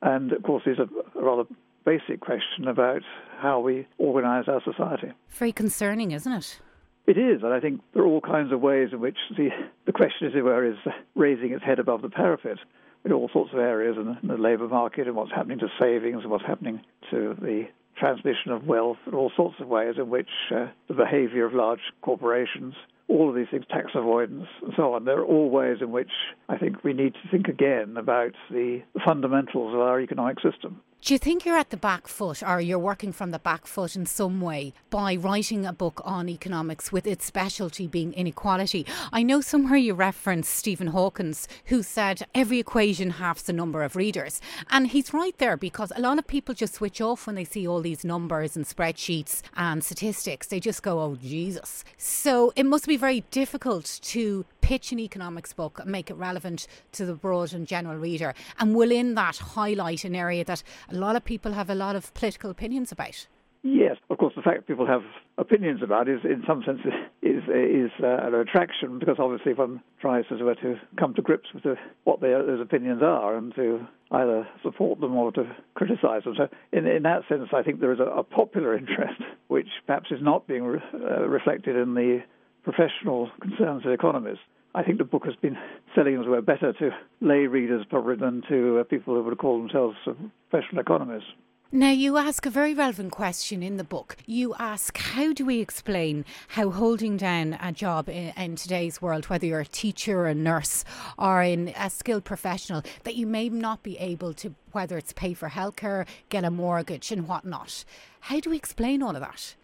[0.02, 0.88] and of course is a,
[1.20, 1.44] a rather
[1.86, 3.02] basic question about
[3.40, 5.12] how we organize our society.
[5.30, 6.60] Very concerning, isn't it?
[7.08, 9.50] It is, and I think there are all kinds of ways in which the,
[9.86, 10.78] the question, as it were, is
[11.16, 12.58] raising its head above the parapet
[13.06, 16.32] in all sorts of areas in the, labour market and what's happening to savings and
[16.32, 17.66] what's happening to the
[17.98, 21.80] transmission of wealth and all sorts of ways in which uh, the behaviour of large
[22.02, 22.74] corporations,
[23.08, 26.12] all of these things, tax avoidance and so on, there are all ways in which
[26.50, 30.82] I think we need to think again about the fundamentals of our economic system.
[31.06, 33.96] Do you think you're at the back foot or you're working from the back foot
[33.96, 38.88] in some way by writing a book on economics with its specialty being inequality?
[39.14, 43.96] I know somewhere you reference Stephen Hawkins, who said every equation halves the number of
[43.96, 44.42] readers.
[44.72, 47.68] And he's right there because a lot of people just switch off when they see
[47.68, 50.48] all these numbers and spreadsheets and statistics.
[50.48, 51.84] They just go, oh, Jesus.
[51.98, 56.66] So it must be very difficult to pitch an economics book and make it relevant
[56.92, 58.34] to the broad and general reader.
[58.58, 61.96] And will in that highlight an area that a lot of people have a lot
[61.96, 63.28] of political opinions about?
[63.62, 65.04] Yes, of course, the fact that people have
[65.38, 66.80] opinions about is, in some sense,
[67.22, 71.50] is is uh, an attraction because obviously one tries as well to come to grips
[71.54, 76.24] with the, what their, those opinions are and to either support them or to criticise
[76.26, 76.36] them.
[76.38, 80.12] So, in, in that sense, I think there is a, a popular interest which perhaps
[80.12, 82.24] is not being re, uh, reflected in the
[82.64, 84.40] professional concerns of economists.
[84.76, 85.58] I think the book has been
[85.96, 86.90] selling as well better to
[87.22, 90.12] lay readers probably than to uh, people who would call themselves uh,
[90.50, 91.30] professional economists.
[91.72, 94.18] Now, you ask a very relevant question in the book.
[94.26, 99.26] You ask, how do we explain how holding down a job in, in, today's world,
[99.26, 100.84] whether you're a teacher, a nurse,
[101.18, 105.34] or in a skilled professional, that you may not be able to, whether it's pay
[105.34, 107.86] for healthcare, get a mortgage, and whatnot?
[108.20, 109.56] How do we explain all of that?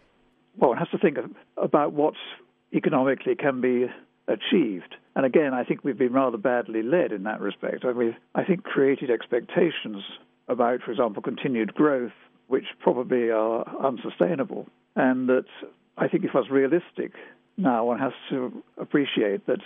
[0.57, 1.17] Well, one has to think
[1.57, 2.13] about what
[2.73, 3.87] economically can be
[4.31, 4.95] achieved.
[5.15, 7.83] And again, I think we've been rather badly led in that respect.
[7.83, 10.03] And we've, I think, created expectations
[10.47, 12.11] about, for example, continued growth,
[12.47, 14.67] which probably are unsustainable.
[14.95, 15.45] And that
[15.97, 17.13] I think if I was realistic
[17.57, 19.59] now, one has to appreciate that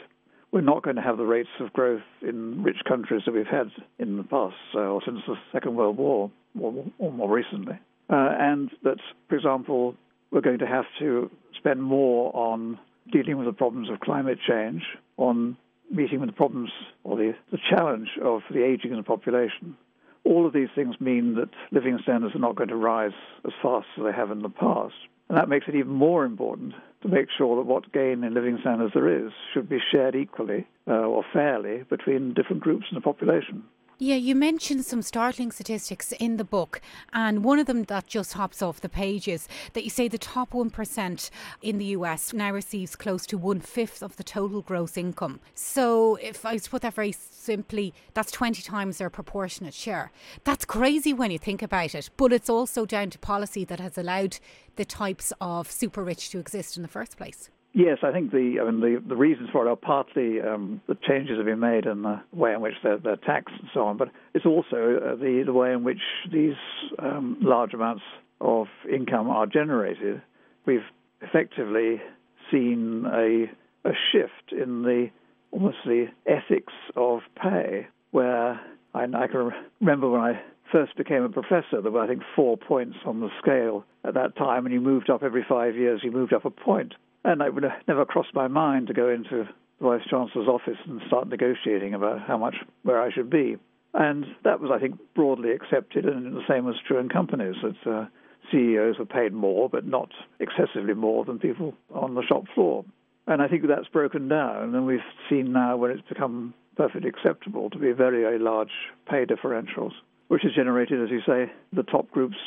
[0.51, 3.71] we're not going to have the rates of growth in rich countries that we've had
[3.99, 7.77] in the past, or since the Second World War, or, or more recently.
[8.09, 8.97] Uh, and that,
[9.27, 9.95] for example,
[10.31, 12.79] we're going to have to spend more on
[13.11, 14.83] dealing with the problems of climate change,
[15.17, 15.57] on
[15.91, 16.71] meeting with the problems
[17.03, 19.77] or the, the challenge of the aging of the population.
[20.23, 23.13] All of these things mean that living standards are not going to rise
[23.45, 24.95] as fast as they have in the past.
[25.29, 28.57] And that makes it even more important to make sure that what gain in living
[28.61, 33.01] standards there is should be shared equally uh, or fairly between different groups in the
[33.01, 33.63] population.
[33.97, 36.81] Yeah, you mentioned some startling statistics in the book,
[37.13, 40.51] and one of them that just hops off the pages that you say the top
[40.51, 41.29] 1%
[41.61, 45.39] in the US now receives close to one fifth of the total gross income.
[45.53, 50.11] So, if I put that very simply, that's 20 times their proportionate share.
[50.43, 53.97] That's crazy when you think about it, but it's also down to policy that has
[53.97, 54.39] allowed
[54.75, 57.49] the types of super rich to exist in the first place.
[57.77, 60.95] Yes, I think the I mean the, the reasons for it are partly um, the
[61.05, 63.97] changes have been made in the way in which they're, they're taxed and so on,
[63.97, 65.99] but it's also uh, the the way in which
[66.31, 66.55] these
[66.99, 68.03] um, large amounts
[68.39, 70.21] of income are generated.
[70.65, 70.85] We've
[71.21, 72.01] effectively
[72.49, 73.51] seen a
[73.85, 75.09] a shift in the
[75.51, 78.53] almost the ethics of pay, where
[78.93, 82.55] I, I can remember when I first became a professor, there were I think four
[82.55, 85.99] points on the scale at that time, and you moved up every five years.
[86.05, 86.93] You moved up a point.
[87.25, 89.47] And it would have never crossed my mind to go into
[89.79, 93.57] the Vice Chancellor's office and start negotiating about how much where I should be.
[93.95, 97.91] And that was, I think, broadly accepted, and the same was true in companies that
[97.91, 98.05] uh,
[98.51, 102.85] CEOs were paid more, but not excessively more than people on the shop floor.
[103.25, 107.71] And I think that's broken down, and we've seen now when it's become perfectly acceptable
[107.71, 108.69] to be very, very large
[109.09, 109.93] pay differentials,
[110.27, 112.37] which has generated, as you say, the top groups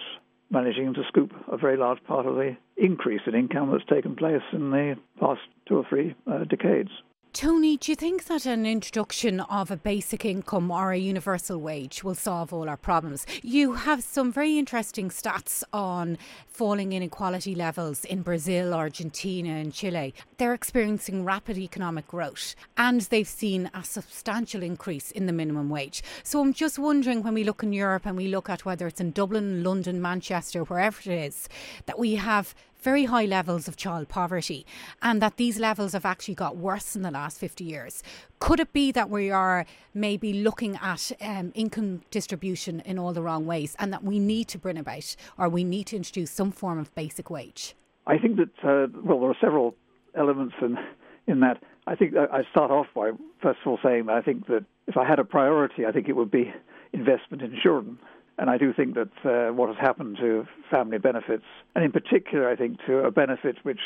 [0.50, 4.42] managing to scoop a very large part of the increase in income that's taken place
[4.52, 6.90] in the past two or three uh, decades.
[7.38, 12.02] Tony, do you think that an introduction of a basic income or a universal wage
[12.02, 13.24] will solve all our problems?
[13.44, 20.14] You have some very interesting stats on falling inequality levels in Brazil, Argentina, and Chile.
[20.38, 26.02] They're experiencing rapid economic growth and they've seen a substantial increase in the minimum wage.
[26.24, 29.00] So I'm just wondering when we look in Europe and we look at whether it's
[29.00, 31.48] in Dublin, London, Manchester, wherever it is,
[31.86, 34.64] that we have very high levels of child poverty
[35.02, 38.02] and that these levels have actually got worse in the last 50 years.
[38.38, 43.22] Could it be that we are maybe looking at um, income distribution in all the
[43.22, 46.52] wrong ways and that we need to bring about or we need to introduce some
[46.52, 47.74] form of basic wage?
[48.06, 49.74] I think that, uh, well, there are several
[50.16, 50.78] elements in,
[51.26, 51.62] in that.
[51.86, 53.12] I think I start off by,
[53.42, 56.08] first of all, saying that I think that if I had a priority, I think
[56.08, 56.52] it would be
[56.92, 57.98] investment in children.
[58.38, 62.48] And I do think that uh, what has happened to family benefits, and in particular,
[62.48, 63.80] I think to a benefit which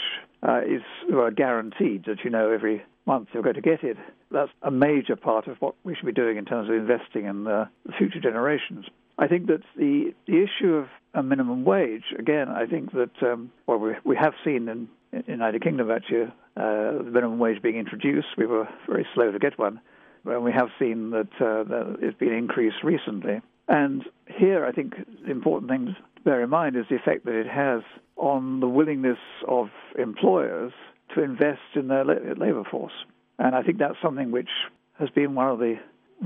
[0.47, 3.97] uh, is uh, guaranteed that you know every month you're going to get it,
[4.31, 7.45] that's a major part of what we should be doing in terms of investing in
[7.45, 8.85] the future generations.
[9.19, 13.51] I think that the, the issue of a minimum wage, again, I think that, um,
[13.67, 16.25] well, we, we have seen in, in the United Kingdom actually
[16.57, 18.29] uh, the minimum wage being introduced.
[18.37, 19.81] We were very slow to get one.
[20.25, 23.41] And we have seen that, uh, that it's been increased recently.
[23.69, 24.95] And here, I think
[25.25, 27.83] the important thing to bear in mind is the effect that it has
[28.17, 30.73] on the willingness of employers
[31.15, 32.93] to invest in their labor force.
[33.39, 34.51] And I think that's something which
[34.99, 35.77] has been one of the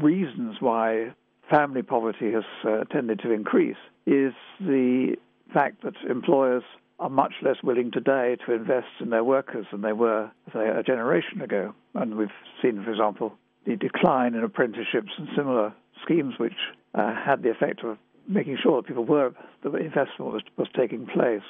[0.00, 1.14] reasons why
[1.50, 5.16] family poverty has uh, tended to increase is the
[5.52, 6.62] fact that employers
[6.98, 10.82] are much less willing today to invest in their workers than they were, say, a
[10.82, 11.74] generation ago.
[11.94, 12.28] And we've
[12.62, 13.34] seen, for example,
[13.66, 15.74] the decline in apprenticeships and similar
[16.06, 16.54] schemes which
[16.94, 17.98] uh, had the effect of
[18.28, 19.32] making sure that people were,
[19.62, 21.42] the investment was, was taking place.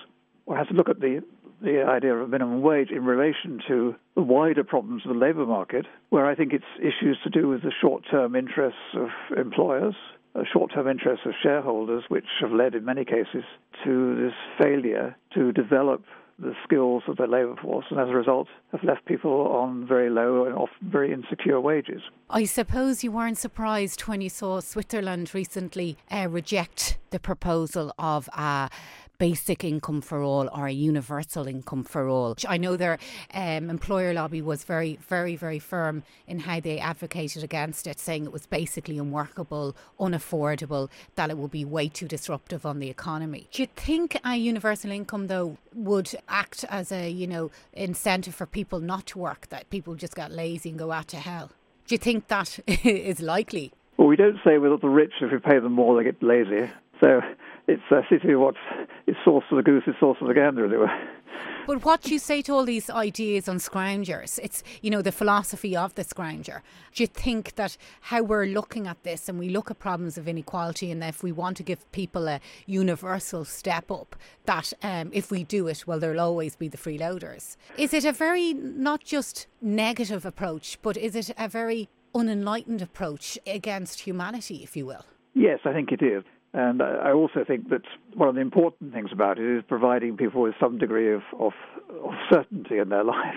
[0.45, 1.23] One has to look at the,
[1.63, 5.87] the idea of minimum wage in relation to the wider problems of the labour market,
[6.11, 9.95] where I think it's issues to do with the short term interests of employers,
[10.53, 13.45] short term interests of shareholders, which have led in many cases
[13.85, 16.03] to this failure to develop
[16.39, 20.11] the skills of the labour force, and as a result, have left people on very
[20.11, 22.03] low and often very insecure wages.
[22.29, 28.29] I suppose you weren't surprised when you saw Switzerland recently uh, reject the proposal of
[28.37, 28.69] a
[29.19, 32.37] basic income for all or a universal income for all.
[32.49, 32.99] I know their
[33.35, 38.25] um, employer lobby was very, very, very firm in how they advocated against it, saying
[38.25, 43.49] it was basically unworkable, unaffordable, that it would be way too disruptive on the economy.
[43.53, 48.47] Do you think a universal income, though, would act as a you know incentive for
[48.47, 49.49] people not to work?
[49.49, 51.51] That people just get lazy and go out to hell.
[51.87, 53.73] Do you think that is likely?
[53.97, 56.71] Well, we don't say with the rich if we pay them more they get lazy.
[57.03, 57.21] So
[57.69, 58.55] it's uh, seems to be what
[59.07, 60.91] is sauce for the goose is sauce for the gander, as it were.
[61.67, 64.39] But what do you say to all these ideas on scroungers?
[64.41, 66.61] It's, you know, the philosophy of the scrounger.
[66.95, 70.29] Do you think that how we're looking at this and we look at problems of
[70.29, 74.15] inequality and if we want to give people a universal step up,
[74.45, 77.57] that um, if we do it, well, there'll always be the freeloaders.
[77.77, 83.39] Is it a very, not just negative approach, but is it a very unenlightened approach
[83.45, 85.05] against humanity, if you will?
[85.35, 86.23] Yes, I think it is.
[86.57, 87.83] And I also think that
[88.15, 91.53] one of the important things about it is providing people with some degree of, of,
[92.03, 93.37] of certainty in their lives.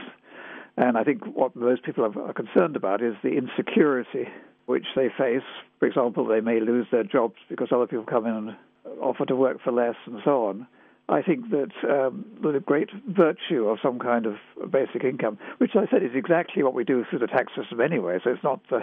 [0.77, 4.29] And I think what most people are concerned about is the insecurity
[4.67, 5.43] which they face.
[5.79, 8.55] For example, they may lose their jobs because other people come in and
[9.01, 10.65] offer to work for less and so on.
[11.09, 14.35] I think that um, the great virtue of some kind of
[14.71, 18.19] basic income, which I said is exactly what we do through the tax system anyway,
[18.23, 18.79] so it's not the,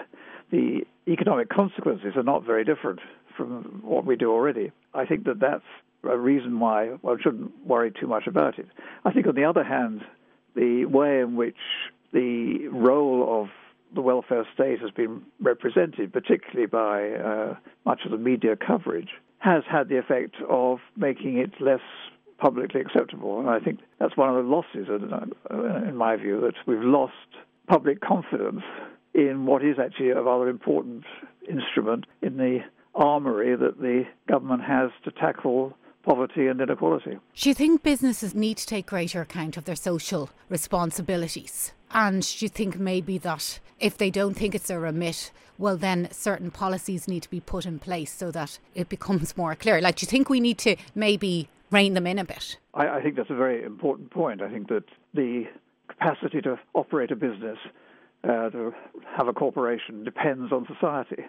[0.51, 3.01] the economic consequences are not very different
[3.37, 4.73] from what we do already.
[4.95, 5.65] I think that that's
[6.05, 8.67] a reason why one shouldn't worry too much about it.
[9.05, 10.03] I think, on the other hand,
[10.55, 11.57] the way in which
[12.13, 13.49] the role of
[13.95, 19.63] the welfare state has been represented, particularly by uh, much of the media coverage, has
[19.71, 21.81] had the effect of making it less
[22.39, 23.41] publicly acceptable.
[23.41, 27.13] And I think that's one of the losses, uh, in my view, that we've lost
[27.67, 28.63] public confidence
[29.15, 31.05] in what is actually a rather important
[31.49, 32.61] instrument in the
[32.97, 37.19] armory that the government has to tackle poverty and inequality.
[37.35, 41.73] Do you think businesses need to take greater account of their social responsibilities?
[41.91, 46.09] And do you think maybe that if they don't think it's a remit, well, then
[46.13, 49.81] certain policies need to be put in place so that it becomes more clear?
[49.81, 52.59] Like, do you think we need to maybe rein them in a bit?
[52.75, 54.43] I, I think that's a very important point.
[54.43, 55.45] I think that the
[55.89, 57.59] capacity to operate a business,
[58.25, 58.73] uh, to
[59.17, 61.25] have a corporation, depends on society.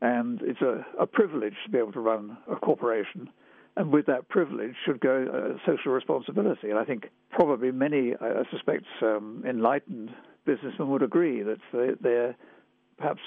[0.00, 3.30] And it's a, a privilege to be able to run a corporation.
[3.76, 6.70] And with that privilege should go uh, social responsibility.
[6.70, 10.10] And I think probably many, I, suspect, um, enlightened
[10.46, 12.36] businessmen would agree that they, they're
[12.96, 13.20] perhaps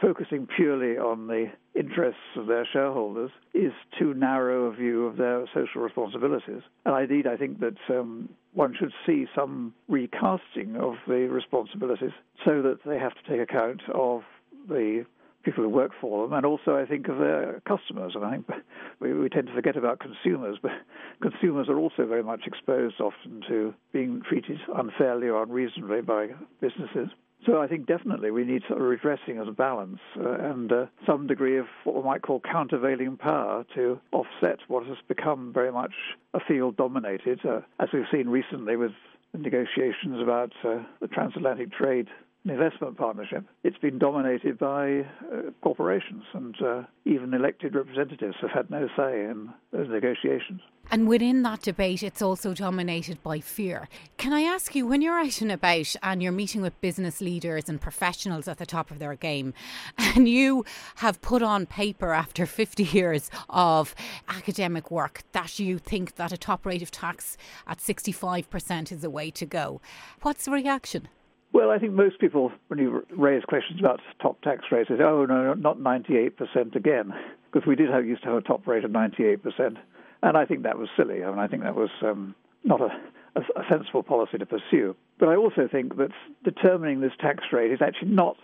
[0.00, 5.44] focusing purely on the interests of their shareholders is too narrow a view of their
[5.52, 6.62] social responsibilities.
[6.86, 12.12] And indeed, I think that um, one should see some recasting of the responsibilities
[12.44, 14.22] so that they have to take account of
[14.68, 15.04] the
[15.42, 18.12] people who work for them, and also I think of their customers.
[18.14, 18.48] And I think
[19.00, 20.72] we, we tend to forget about consumers, but
[21.22, 26.28] consumers are also very much exposed often to being treated unfairly or unreasonably by
[26.60, 27.08] businesses.
[27.46, 30.86] So I think definitely we need sort of redressing as a balance uh, and uh,
[31.06, 35.70] some degree of what we might call countervailing power to offset what has become very
[35.70, 35.92] much
[36.34, 38.90] a field dominated, uh, as we've seen recently with
[39.34, 42.08] negotiations about uh, the transatlantic trade
[42.44, 48.70] investment partnership, it's been dominated by uh, corporations, and uh, even elected representatives have had
[48.70, 50.60] no say in those negotiations.
[50.90, 53.88] And within that debate, it's also dominated by fear.
[54.16, 57.68] Can I ask you, when you're out and about and you're meeting with business leaders
[57.68, 59.52] and professionals at the top of their game,
[59.98, 60.64] and you
[60.96, 63.94] have put on paper after 50 years of
[64.28, 67.36] academic work that you think that a top rate of tax
[67.66, 69.82] at 65% is the way to go,
[70.22, 71.08] what's the reaction?
[71.52, 75.24] Well, I think most people, when you raise questions about top tax rates, say, oh,
[75.24, 77.14] no, not 98% again.
[77.50, 79.76] because we did have used to have a top rate of 98%,
[80.22, 81.24] and I think that was silly.
[81.24, 82.34] I mean, I think that was um,
[82.64, 82.90] not a,
[83.36, 84.94] a, a sensible policy to pursue.
[85.18, 86.10] But I also think that
[86.44, 88.36] determining this tax rate is actually not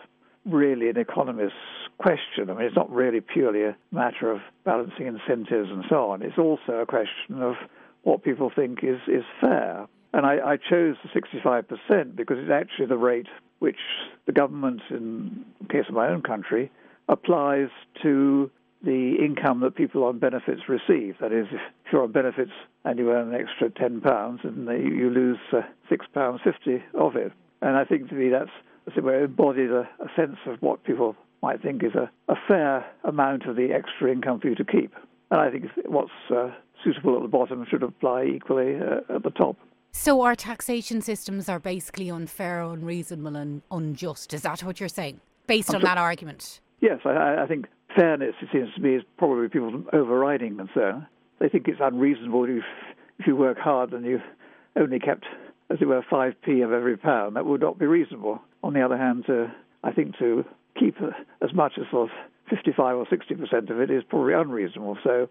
[0.46, 1.56] really an economist's
[1.98, 2.50] question.
[2.50, 6.22] I mean, it's not really purely a matter of balancing incentives and so on.
[6.22, 7.54] It's also a question of
[8.02, 9.86] what people think is, is fair.
[10.14, 13.26] And I, I chose the 65% because it's actually the rate
[13.58, 13.80] which
[14.26, 16.70] the government, in the case of my own country,
[17.08, 17.68] applies
[18.02, 18.48] to
[18.84, 21.16] the income that people on benefits receive.
[21.20, 21.60] That is, if
[21.92, 22.52] you're on benefits
[22.84, 27.32] and you earn an extra £10, and you lose uh, £6.50 of it.
[27.60, 28.50] And I think to me that's
[28.86, 32.86] as it embodies a, a sense of what people might think is a, a, fair
[33.02, 34.94] amount of the extra income for you to keep.
[35.32, 36.50] And I think what's uh,
[36.84, 39.56] suitable at the bottom should apply equally uh, at the top.
[39.96, 44.34] So our taxation systems are basically unfair, unreasonable, and unjust.
[44.34, 45.88] Is that what you're saying, based I'm on sure.
[45.88, 46.60] that argument?
[46.80, 47.66] Yes, I, I, think
[47.96, 51.06] fairness, it seems to me, is probably people's overriding concern.
[51.38, 52.64] They think it's unreasonable if,
[53.20, 54.20] if you work hard and you've
[54.76, 55.26] only kept,
[55.70, 57.36] as it were, 5p of every pound.
[57.36, 58.42] That would not be reasonable.
[58.64, 59.46] On the other hand, uh,
[59.84, 60.44] I think to
[60.78, 60.96] keep
[61.40, 62.16] as much as sort of
[62.50, 64.98] 55 or 60 percent of it is probably unreasonable.
[65.04, 65.28] So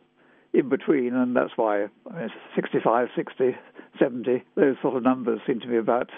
[0.54, 3.56] in between, and that's why I mean, 65, 60,
[4.00, 6.10] 70, those sort of numbers seem to be about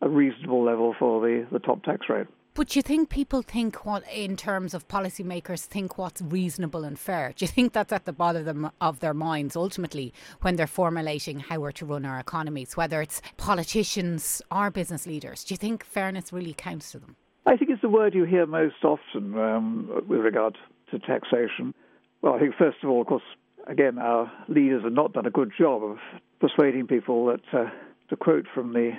[0.00, 2.26] a reasonable level for the, the top tax rate.
[2.54, 6.98] But do you think people think what, in terms of policymakers, think what's reasonable and
[6.98, 7.32] fair?
[7.34, 10.12] Do you think that's at the bottom of their minds ultimately
[10.42, 15.44] when they're formulating how we're to run our economies, whether it's politicians or business leaders?
[15.44, 17.16] Do you think fairness really counts to them?
[17.46, 20.58] I think it's the word you hear most often um, with regard
[20.90, 21.72] to taxation.
[22.20, 23.22] Well, I think, first of all, of course,
[23.66, 25.96] again, our leaders have not done a good job of
[26.42, 27.70] persuading people that, uh,
[28.10, 28.90] to quote from the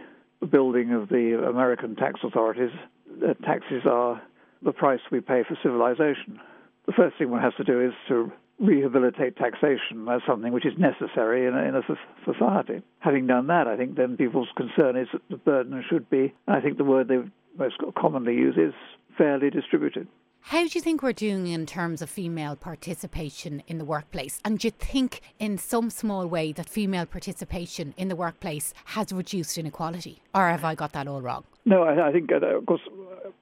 [0.50, 2.72] building of the American tax authorities,
[3.20, 4.22] that taxes are
[4.64, 6.40] the price we pay for civilization.
[6.86, 10.74] The first thing one has to do is to rehabilitate taxation as something which is
[10.78, 11.82] necessary in a, in a
[12.26, 12.82] society.
[13.00, 16.62] Having done that, I think then people's concern is that the burden should be, I
[16.62, 17.18] think the word they
[17.58, 18.74] most commonly use is
[19.18, 20.08] fairly distributed.
[20.48, 24.40] How do you think we're doing in terms of female participation in the workplace?
[24.44, 29.14] And do you think, in some small way, that female participation in the workplace has
[29.14, 30.22] reduced inequality?
[30.36, 31.46] Or have I got that all wrong?
[31.66, 32.82] No, I, I think, uh, of course,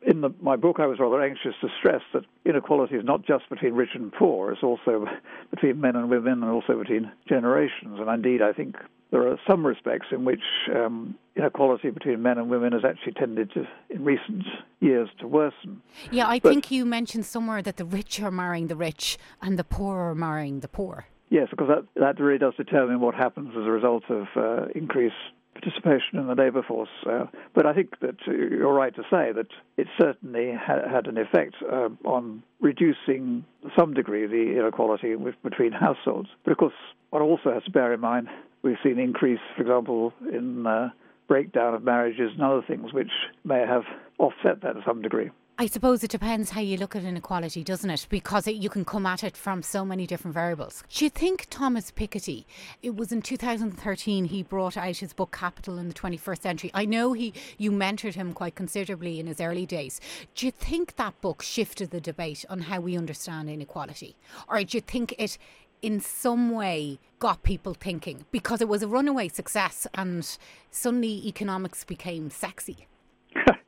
[0.06, 3.50] in the, my book, I was rather anxious to stress that inequality is not just
[3.50, 5.08] between rich and poor, it's also
[5.52, 8.00] between men and women and also between generations.
[8.00, 8.76] And indeed, I think
[9.12, 10.42] there are some respects in which
[10.74, 14.46] um, inequality between men and women has actually tended to, in recent
[14.80, 15.82] years, to worsen.
[16.12, 19.58] Yeah, I but, think you mentioned somewhere that the rich are marrying the rich and
[19.58, 21.06] the poor are marrying the poor.
[21.30, 25.16] Yes, because that, that really does determine what happens as a result of uh, increased
[25.62, 26.90] participation in the labour force.
[27.10, 29.48] Uh, but I think that you're right to say that
[29.78, 35.36] it certainly ha- had an effect uh, on reducing, to some degree, the inequality with,
[35.44, 36.30] between households.
[36.44, 36.74] But of course,
[37.10, 38.28] one also has to bear in mind
[38.64, 40.90] we've seen increase, for example, in uh,
[41.28, 43.12] breakdown of marriages and other things which
[43.44, 43.84] may have
[44.20, 45.30] offset that to some degree.
[45.62, 48.08] I suppose it depends how you look at inequality, doesn't it?
[48.10, 50.84] Because it, you can come at it from so many different variables.
[50.90, 52.46] Do you think Thomas Piketty,
[52.82, 56.72] it was in 2013 he brought out his book Capital in the 21st Century.
[56.74, 60.02] I know he you mentored him quite considerably in his early days.
[60.34, 64.16] Do you think that book shifted the debate on how we understand inequality?
[64.48, 65.38] Or do you think it
[65.84, 70.40] in some way got people thinking because it was a runaway success and
[70.72, 72.88] suddenly economics became sexy.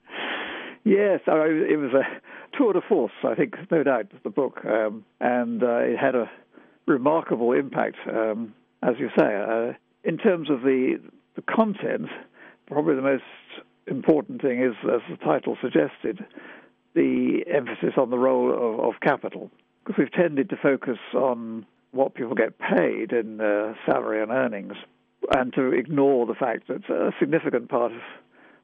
[0.84, 4.63] yes, it was a tour de force, I think, no doubt, the book.
[4.65, 6.29] Um, and uh, it had a
[6.86, 9.36] remarkable impact, um, as you say.
[9.36, 9.73] Uh,
[10.03, 10.99] in terms of the,
[11.36, 12.09] the content,
[12.67, 13.23] probably the most
[13.88, 16.25] important thing is, as the title suggested,
[16.93, 19.49] the emphasis on the role of, of capital.
[19.84, 24.73] Because we've tended to focus on what people get paid in uh, salary and earnings,
[25.36, 28.01] and to ignore the fact that a significant part of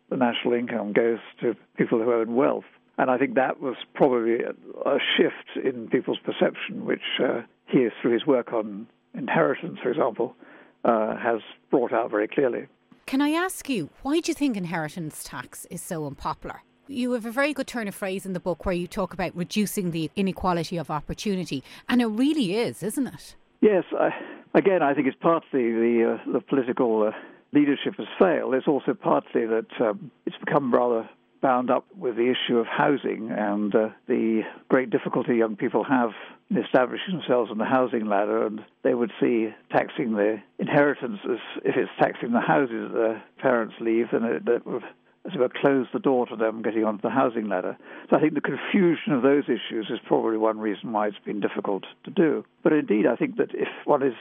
[0.10, 2.66] the national income goes to people who own wealth.
[2.98, 4.52] And I think that was probably a,
[4.90, 10.36] a shift in people's perception, which uh, he, through his work on inheritance, for example,
[10.84, 12.68] uh, has brought out very clearly.
[13.06, 16.62] Can I ask you, why do you think inheritance tax is so unpopular?
[16.88, 19.36] You have a very good turn of phrase in the book where you talk about
[19.36, 23.36] reducing the inequality of opportunity, and it really is, isn't it?
[23.62, 23.84] Yes.
[23.98, 24.10] I,
[24.54, 27.12] again, I think it's partly the uh, the political uh,
[27.52, 28.54] leadership has failed.
[28.54, 31.10] It's also partly that um, it's become rather
[31.42, 36.12] bound up with the issue of housing and uh, the great difficulty young people have
[36.50, 41.38] in establishing themselves on the housing ladder, and they would see taxing their inheritance as
[41.64, 44.84] if it's taxing the houses that their parents leave, then it, that would
[45.26, 47.78] as it were, close the door to them getting onto the housing ladder.
[48.10, 51.42] So I think the confusion of those issues is probably one reason why it's been
[51.42, 52.46] difficult to do.
[52.64, 54.14] But indeed, I think that if one is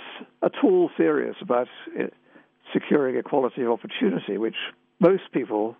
[0.42, 1.68] at all serious about
[1.98, 2.06] uh,
[2.72, 4.56] securing equality of opportunity, which
[5.00, 5.76] most people,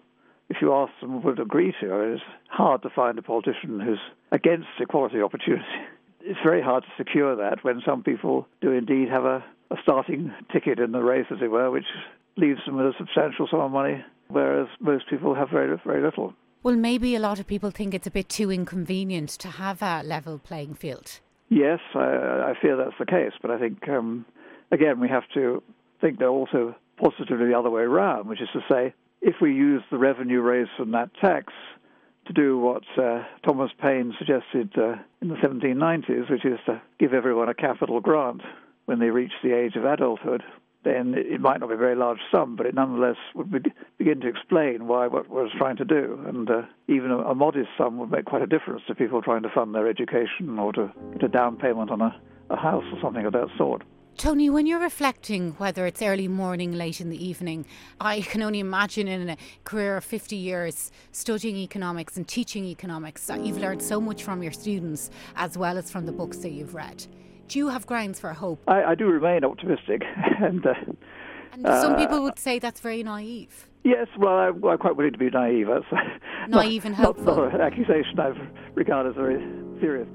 [0.49, 4.01] if you ask them, would agree to, it is hard to find a politician who's
[4.33, 5.65] against equality of opportunity.
[6.21, 10.35] It's very hard to secure that when some people do indeed have a, a starting
[10.53, 11.87] ticket in the race, as it were, which
[12.37, 16.35] leaves them with a substantial sum of money whereas most people have very, very little.
[16.63, 20.03] Well, maybe a lot of people think it's a bit too inconvenient to have a
[20.03, 21.21] level playing field.
[21.49, 24.27] Yes, I, I fear that's the case, but I think, um,
[24.71, 25.63] again, we have to
[26.01, 29.83] think they're also positively the other way around, which is to say, if we use
[29.91, 31.53] the revenue raised from that tax
[32.27, 37.15] to do what uh, Thomas Paine suggested uh, in the 1790s, which is to give
[37.15, 38.43] everyone a capital grant
[38.85, 40.43] when they reach the age of adulthood,
[40.85, 43.59] then it might not be a very large sum, but it nonetheless would be,
[43.99, 46.23] begin to explain why what was trying to do.
[46.27, 49.43] And uh, even a, a, modest sum would make quite a difference to people trying
[49.43, 52.21] to fund their education or to get a down payment on a,
[52.51, 53.83] a house or something of that sort.
[54.19, 57.65] Tony, when you're reflecting, whether it's early morning, late in the evening,
[58.01, 63.27] I can only imagine in a career of 50 years studying economics and teaching economics
[63.27, 66.51] that you've learned so much from your students as well as from the books that
[66.51, 67.07] you've read.
[67.47, 68.61] Do you have grounds for hope?
[68.67, 70.03] I, I do remain optimistic,
[70.41, 70.75] and, uh,
[71.53, 73.69] and some uh, people would say that's very naive.
[73.85, 75.69] Yes, well, I, am quite willing to be naive.
[75.69, 75.87] That's
[76.49, 77.25] naive not, and hopeful.
[77.37, 78.33] Not, not an accusation I
[78.75, 79.39] regard as very
[79.81, 80.09] serious.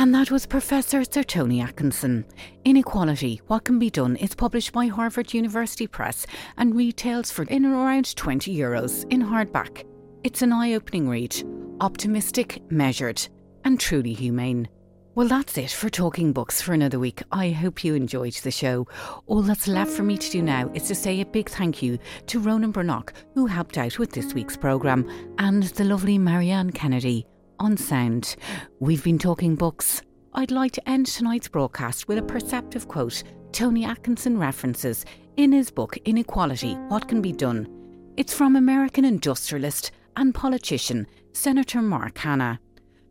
[0.00, 2.24] And that was Professor Sir Tony Atkinson.
[2.64, 6.24] Inequality, What Can Be Done is published by Harvard University Press
[6.56, 9.84] and retails for in around 20 euros in hardback.
[10.22, 11.34] It's an eye opening read,
[11.80, 13.28] optimistic, measured,
[13.64, 14.68] and truly humane.
[15.16, 17.24] Well, that's it for Talking Books for another week.
[17.32, 18.86] I hope you enjoyed the show.
[19.26, 21.98] All that's left for me to do now is to say a big thank you
[22.28, 27.26] to Ronan Brannock, who helped out with this week's programme, and the lovely Marianne Kennedy
[27.58, 28.36] on sound.
[28.80, 30.02] We've been talking books.
[30.34, 35.04] I'd like to end tonight's broadcast with a perceptive quote Tony Atkinson references
[35.36, 37.68] in his book Inequality What Can Be Done.
[38.16, 42.60] It's from American industrialist and politician Senator Mark Hanna,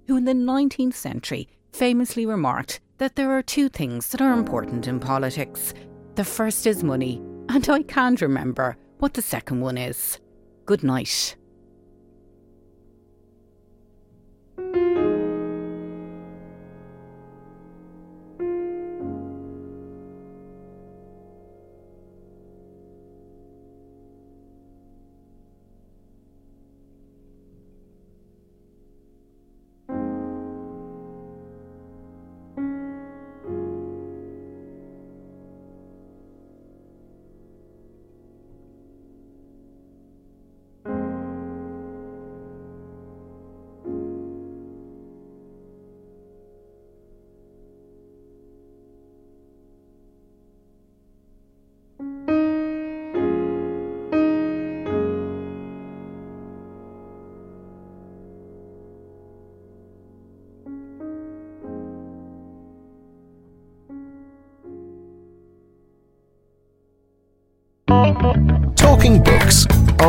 [0.07, 4.87] who in the 19th century famously remarked that there are two things that are important
[4.87, 5.73] in politics.
[6.15, 10.19] The first is money, and I can't remember what the second one is.
[10.65, 11.35] Good night.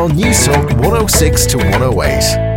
[0.09, 2.48] On Newstalk 106 to 108.